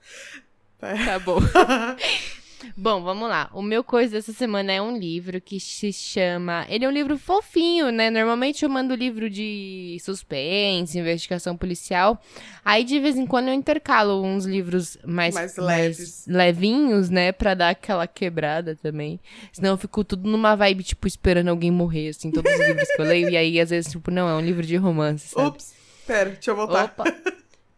[0.79, 1.39] Tá bom.
[2.75, 3.49] Bom, vamos lá.
[3.53, 6.65] O meu coisa dessa semana é um livro que se chama.
[6.69, 8.09] Ele é um livro fofinho, né?
[8.09, 12.21] Normalmente eu mando livro de suspense, investigação policial.
[12.63, 16.25] Aí de vez em quando eu intercalo uns livros mais, mais leves.
[16.27, 17.31] Mais levinhos, né?
[17.31, 19.19] Pra dar aquela quebrada também.
[19.51, 23.01] Senão eu fico tudo numa vibe, tipo, esperando alguém morrer, assim, todos os livros que
[23.01, 23.29] eu leio.
[23.29, 25.29] E aí, às vezes, tipo, não, é um livro de romance.
[25.29, 25.47] Sabe?
[25.47, 25.73] Ups,
[26.05, 26.85] pera, deixa eu voltar.
[26.85, 27.03] Opa.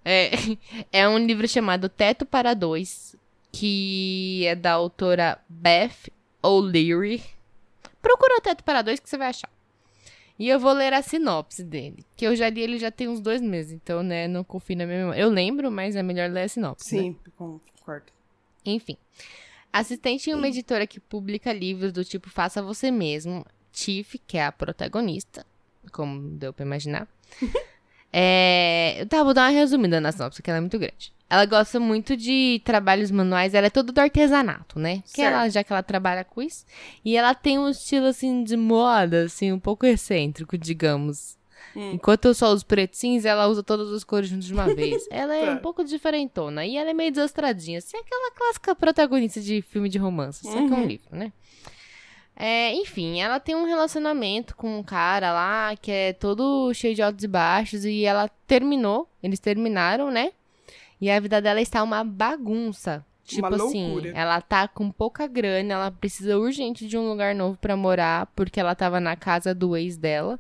[0.04, 0.32] É,
[0.92, 3.16] é um livro chamado Teto para Dois
[3.52, 6.10] que é da autora Beth
[6.42, 7.24] O'Leary.
[8.02, 9.50] Procura o Teto para Dois que você vai achar.
[10.40, 12.04] E eu vou ler a sinopse dele.
[12.16, 13.74] Que eu já li ele já tem uns dois meses.
[13.74, 15.22] Então, né, não confio na minha memória.
[15.22, 16.90] Eu lembro, mas é melhor ler a sinopse.
[16.90, 17.32] Sim, né?
[17.38, 18.12] concordo.
[18.66, 18.98] Enfim.
[19.72, 23.46] Assistente em uma editora que publica livros do tipo Faça Você Mesmo.
[23.72, 25.46] Tiff, que é a protagonista.
[25.92, 27.08] Como deu pra imaginar.
[28.14, 29.06] é...
[29.10, 31.14] Tá, vou dar uma resumida na sinopse, que ela é muito grande.
[31.30, 35.02] Ela gosta muito de trabalhos manuais, ela é toda do artesanato, né?
[35.14, 36.66] Que ela, já que ela trabalha com isso.
[37.06, 41.38] E ela tem um estilo, assim, de moda, assim, um pouco excêntrico, digamos.
[41.74, 41.94] Hum.
[41.94, 45.08] Enquanto eu só uso preto cinza, ela usa todas as cores juntas de uma vez.
[45.10, 46.66] Ela é um pouco diferentona.
[46.66, 47.78] E ela é meio desastradinha.
[47.78, 50.44] Assim, aquela clássica protagonista de filme de romance.
[50.44, 50.68] Só uhum.
[50.68, 50.86] que é um uhum.
[50.86, 51.32] livro, né?
[52.36, 57.02] É, enfim, ela tem um relacionamento com um cara lá que é todo cheio de
[57.02, 57.86] altos e baixos.
[57.86, 59.08] E ela terminou.
[59.22, 60.32] Eles terminaram, né?
[61.00, 63.06] E a vida dela está uma bagunça.
[63.24, 67.58] Tipo uma assim, ela tá com pouca grana, ela precisa urgente de um lugar novo
[67.58, 70.40] para morar, porque ela tava na casa do ex dela.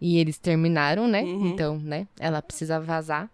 [0.00, 1.22] E eles terminaram, né?
[1.22, 1.46] Uhum.
[1.46, 2.06] Então, né?
[2.20, 3.30] Ela precisa vazar.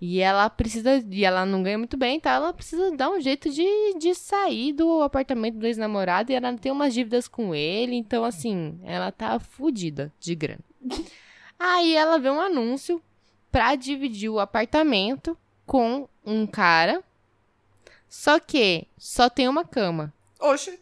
[0.00, 1.04] E ela precisa.
[1.10, 3.64] E ela não ganha muito bem, então ela precisa dar um jeito de,
[3.98, 6.32] de sair do apartamento do ex-namorado.
[6.32, 7.94] E ela tem umas dívidas com ele.
[7.94, 10.64] Então, assim, ela tá fodida de grana.
[11.58, 13.02] Aí ela vê um anúncio
[13.52, 15.36] pra dividir o apartamento
[15.66, 17.04] com um cara.
[18.08, 20.12] Só que só tem uma cama.
[20.40, 20.80] Oxe.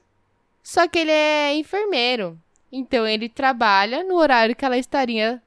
[0.63, 2.39] Só que ele é enfermeiro.
[2.71, 5.43] Então ele trabalha no horário que ela estaria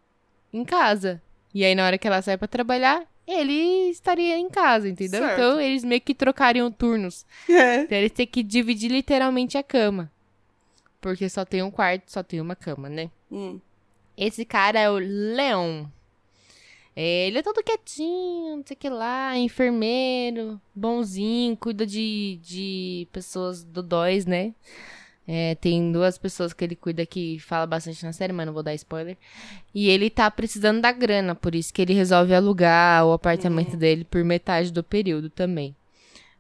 [0.52, 1.22] em casa.
[1.54, 5.22] E aí na hora que ela sai para trabalhar, ele estaria em casa, entendeu?
[5.22, 5.34] Certo.
[5.34, 7.26] Então eles meio que trocariam turnos.
[7.50, 7.82] É.
[7.82, 10.12] Então eles têm que dividir literalmente a cama.
[11.00, 13.10] Porque só tem um quarto, só tem uma cama, né?
[13.32, 13.60] Hum.
[14.18, 15.86] Esse cara é o Leon.
[16.96, 23.08] É, ele é todo quietinho, não sei o que lá, enfermeiro, bonzinho, cuida de, de
[23.12, 24.54] pessoas do dóis, né?
[25.28, 28.64] É, tem duas pessoas que ele cuida que fala bastante na série, mas não vou
[28.64, 29.16] dar spoiler.
[29.74, 33.80] E ele tá precisando da grana, por isso que ele resolve alugar o apartamento uhum.
[33.80, 35.76] dele por metade do período também.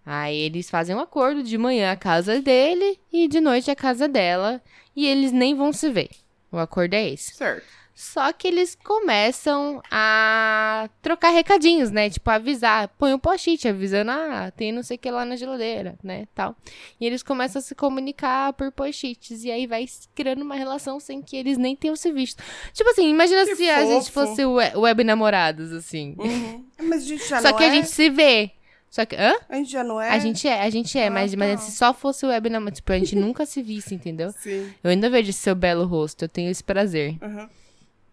[0.05, 4.07] Aí eles fazem um acordo de manhã a casa dele e de noite a casa
[4.07, 4.61] dela.
[4.95, 6.09] E eles nem vão se ver.
[6.51, 7.36] O acordo é esse.
[7.36, 7.80] Certo.
[7.93, 12.09] Só que eles começam a trocar recadinhos, né?
[12.09, 12.87] Tipo, avisar.
[12.97, 16.25] Põe um post-it avisando, ah, tem não sei o que lá na geladeira, né?
[16.33, 16.55] Tal.
[16.99, 19.43] E eles começam a se comunicar por post-its.
[19.43, 19.85] E aí vai
[20.15, 22.41] criando uma relação sem que eles nem tenham se visto.
[22.73, 23.79] Tipo assim, imagina que se fofo.
[23.79, 26.15] a gente fosse web namorados, assim.
[26.17, 26.65] Uhum.
[26.81, 27.67] Mas a gente já Só que é?
[27.67, 28.51] a gente se vê.
[28.89, 29.15] Só que.
[29.15, 29.33] Hã?
[29.47, 30.09] A gente já não é?
[30.09, 31.37] A gente é, a gente é, ah, mas, tá.
[31.37, 34.31] mas se só fosse web namoro, tipo, a gente nunca se visse, entendeu?
[34.31, 34.69] Sim.
[34.83, 37.15] Eu ainda vejo esse seu belo rosto, eu tenho esse prazer.
[37.21, 37.47] Uhum.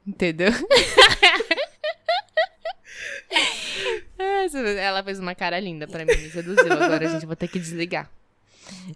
[0.09, 0.51] Entendeu?
[4.81, 6.73] Ela fez uma cara linda pra mim, me seduziu.
[6.73, 8.11] Agora a gente vai ter que desligar.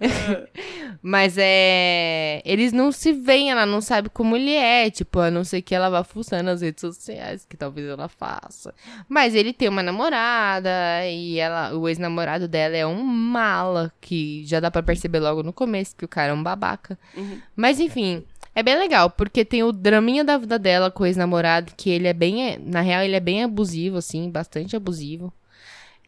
[1.03, 2.41] Mas é.
[2.45, 4.91] Eles não se veem, ela não sabe como ele é.
[4.91, 8.75] Tipo, a não ser que ela vá fuçando nas redes sociais, que talvez ela faça.
[9.09, 10.71] Mas ele tem uma namorada
[11.07, 15.53] e ela, o ex-namorado dela é um mala, que já dá para perceber logo no
[15.53, 16.99] começo que o cara é um babaca.
[17.17, 17.41] Uhum.
[17.57, 18.25] Mas enfim,
[18.55, 22.07] é bem legal, porque tem o draminha da vida dela com o ex-namorado, que ele
[22.07, 22.59] é bem.
[22.59, 25.33] Na real, ele é bem abusivo, assim, bastante abusivo.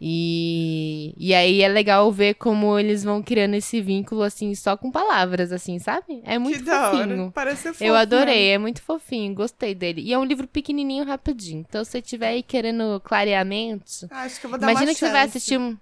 [0.00, 4.90] E, e aí é legal ver como eles vão criando esse vínculo, assim, só com
[4.90, 6.20] palavras, assim, sabe?
[6.24, 7.30] É muito que fofinho.
[7.34, 10.02] Parece fofo, Eu adorei, é muito fofinho, gostei dele.
[10.02, 11.64] E é um livro pequenininho, rapidinho.
[11.66, 14.04] Então, se você estiver aí querendo clareamentos...
[14.10, 15.10] Ah, acho que eu vou dar Imagina que chance.
[15.10, 15.76] você vai assistir um...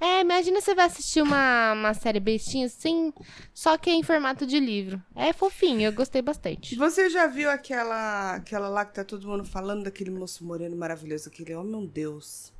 [0.00, 3.12] É, imagina você vai assistir uma, uma série bestinha assim,
[3.52, 5.02] só que é em formato de livro.
[5.14, 6.76] É fofinho, eu gostei bastante.
[6.76, 11.28] Você já viu aquela, aquela lá que tá todo mundo falando daquele moço moreno maravilhoso,
[11.28, 12.52] aquele homem, meu Deus.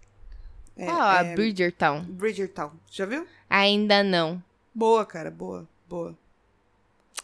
[0.77, 1.35] É, ah, é...
[1.35, 2.05] Bridgertown.
[2.05, 2.73] Bridgertown.
[2.91, 3.27] Já viu?
[3.49, 4.43] Ainda não.
[4.75, 6.17] Boa, cara, boa, boa.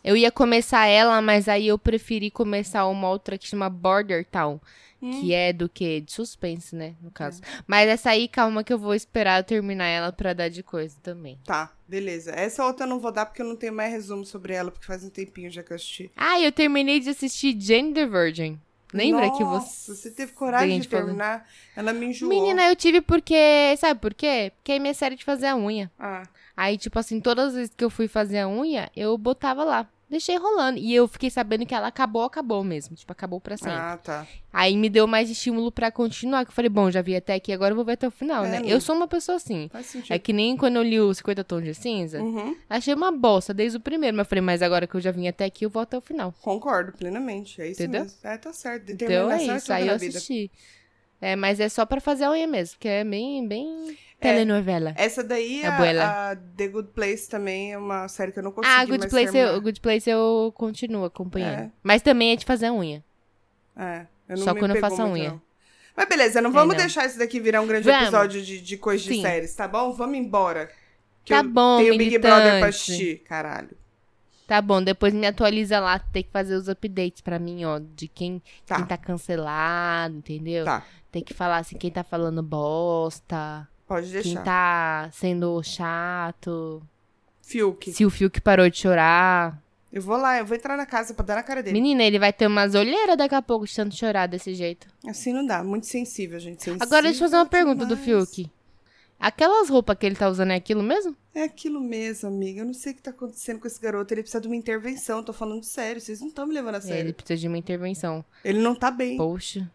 [0.02, 4.60] Eu ia começar ela, mas aí eu preferi começar uma outra que chama Border Town.
[5.02, 5.20] Hum.
[5.20, 6.00] Que é do que?
[6.00, 6.94] De suspense, né?
[7.02, 7.42] No caso.
[7.42, 7.62] É.
[7.66, 10.96] Mas essa aí, calma que eu vou esperar eu terminar ela pra dar de coisa
[11.02, 11.38] também.
[11.44, 12.30] Tá, beleza.
[12.30, 14.86] Essa outra eu não vou dar porque eu não tenho mais resumo sobre ela, porque
[14.86, 16.10] faz um tempinho já que eu assisti.
[16.16, 18.58] Ah, eu terminei de assistir Jane the Virgin.
[18.94, 19.94] Lembra Nossa, que você.
[19.94, 21.46] Você teve coragem de terminar?
[21.74, 22.30] Ela me enjoou.
[22.30, 23.76] Menina, eu tive porque.
[23.76, 24.52] Sabe por quê?
[24.56, 25.90] Porque é minha série de fazer a unha.
[25.98, 26.22] Ah.
[26.56, 29.88] Aí, tipo assim, todas as vezes que eu fui fazer a unha, eu botava lá
[30.14, 30.78] deixei rolando.
[30.78, 32.96] E eu fiquei sabendo que ela acabou, acabou mesmo.
[32.96, 33.72] Tipo, acabou pra sempre.
[33.78, 34.26] Ah, tá.
[34.52, 36.44] Aí me deu mais estímulo para continuar.
[36.44, 38.44] Que eu falei, bom, já vi até aqui, agora eu vou ver até o final,
[38.44, 38.62] é, né?
[38.64, 39.68] Eu sou uma pessoa assim.
[39.72, 40.12] Faz sentido.
[40.12, 42.20] É que nem quando eu li o 50 Tons de Cinza.
[42.20, 42.56] Uhum.
[42.68, 44.16] Achei uma bosta desde o primeiro.
[44.16, 46.00] Mas eu falei, mas agora que eu já vim até aqui, eu vou até o
[46.00, 46.32] final.
[46.40, 47.60] Concordo plenamente.
[47.60, 48.02] É isso Entendeu?
[48.02, 48.18] mesmo.
[48.22, 48.92] É, tá certo.
[48.92, 49.72] Então é isso.
[49.72, 50.50] Aí eu assisti.
[51.20, 53.96] É, mas é só para fazer a unha mesmo, que é bem, bem
[54.28, 54.94] telenovela.
[54.96, 58.52] Essa daí, é a, a, The Good Place também é uma série que eu não
[58.52, 61.60] consegui ah, Good Place eu, Good Place eu continuo acompanhando.
[61.60, 61.70] É.
[61.82, 63.04] Mas também é de fazer a unha.
[63.76, 65.30] É, eu não Só quando eu faço a unha.
[65.30, 65.42] Não.
[65.96, 66.84] Mas beleza, não vamos é, não.
[66.84, 68.02] deixar isso daqui virar um grande vamos.
[68.02, 69.92] episódio de, de coisas de séries, tá bom?
[69.92, 70.70] Vamos embora.
[71.24, 73.76] Que tá bom, Tem o Big Brother pra assistir, caralho.
[74.46, 78.08] Tá bom, depois me atualiza lá, tem que fazer os updates pra mim, ó, de
[78.08, 80.66] quem tá, quem tá cancelado, entendeu?
[80.66, 80.84] Tá.
[81.10, 83.66] Tem que falar assim, quem tá falando bosta.
[83.86, 84.22] Pode deixar.
[84.22, 86.82] Quem tá sendo chato.
[87.42, 87.92] Fiuk.
[87.92, 89.62] Se o Fiuk parou de chorar.
[89.92, 91.80] Eu vou lá, eu vou entrar na casa pra dar na cara dele.
[91.80, 94.88] Menina, ele vai ter umas olheiras daqui a pouco de tanto chorar desse jeito.
[95.06, 96.64] Assim não dá, muito sensível, gente.
[96.64, 97.98] Sensível Agora deixa eu fazer uma pergunta demais.
[98.00, 98.50] do Fiuk.
[99.20, 101.16] Aquelas roupas que ele tá usando é aquilo mesmo?
[101.34, 102.60] É aquilo mesmo, amiga.
[102.60, 104.12] Eu não sei o que tá acontecendo com esse garoto.
[104.12, 105.22] Ele precisa de uma intervenção.
[105.22, 106.00] Tô falando sério.
[106.00, 106.96] Vocês não estão me levando a sério.
[106.96, 108.24] É, ele precisa de uma intervenção.
[108.44, 109.16] Ele não tá bem.
[109.16, 109.70] Poxa.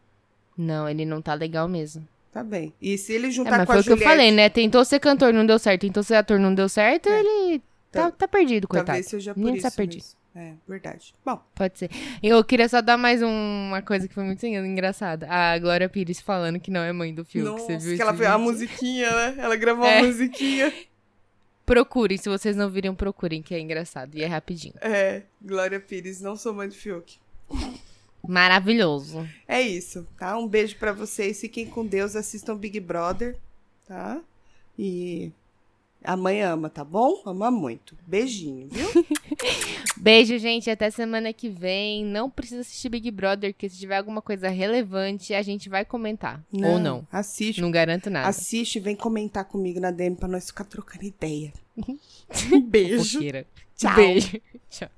[0.58, 2.06] Não, ele não tá legal mesmo.
[2.32, 2.74] Tá bem.
[2.80, 4.50] E se ele juntar é, mas com foi o que eu falei, né?
[4.50, 5.82] Tentou ser cantor, não deu certo.
[5.82, 7.10] Tentou ser ator, não deu certo.
[7.10, 7.20] É.
[7.20, 7.62] Ele
[7.92, 8.88] tá, tá perdido, coitado.
[8.88, 10.04] Talvez seja por isso tá perdido.
[10.04, 10.20] Mesmo.
[10.36, 11.14] É, verdade.
[11.26, 11.42] Bom.
[11.56, 11.90] Pode ser.
[12.22, 15.28] Eu queria só dar mais uma coisa que foi muito engraçada.
[15.28, 17.50] A Glória Pires falando que não é mãe do Fiuk.
[17.50, 19.36] Nossa, você viu que ela fez a musiquinha, né?
[19.40, 20.00] Ela gravou é.
[20.00, 20.72] a musiquinha.
[21.66, 24.16] Procurem, se vocês não viram, procurem, que é engraçado.
[24.16, 24.74] E é rapidinho.
[24.82, 27.20] É, Glória Pires, não sou mãe do Fiuk.
[28.28, 29.28] Maravilhoso.
[29.48, 30.38] É isso, tá?
[30.38, 31.40] Um beijo para vocês.
[31.40, 33.38] Fiquem com Deus, assistam Big Brother,
[33.88, 34.22] tá?
[34.78, 35.32] E
[36.04, 37.22] a mãe ama, tá bom?
[37.26, 37.98] Ama muito.
[38.08, 38.88] Beijinho, viu?
[39.98, 40.70] Beijo, gente.
[40.70, 42.06] Até semana que vem.
[42.06, 46.42] Não precisa assistir Big Brother, porque se tiver alguma coisa relevante, a gente vai comentar.
[46.52, 47.08] Não, ou não.
[47.12, 47.60] Assiste.
[47.60, 48.30] Não garanto nada.
[48.30, 51.52] Assiste, vem comentar comigo na DM pra nós ficar trocando ideia.
[52.66, 53.20] Beijo.
[53.76, 53.96] Tchau.
[53.96, 54.42] Beijo.
[54.72, 54.90] Tchau.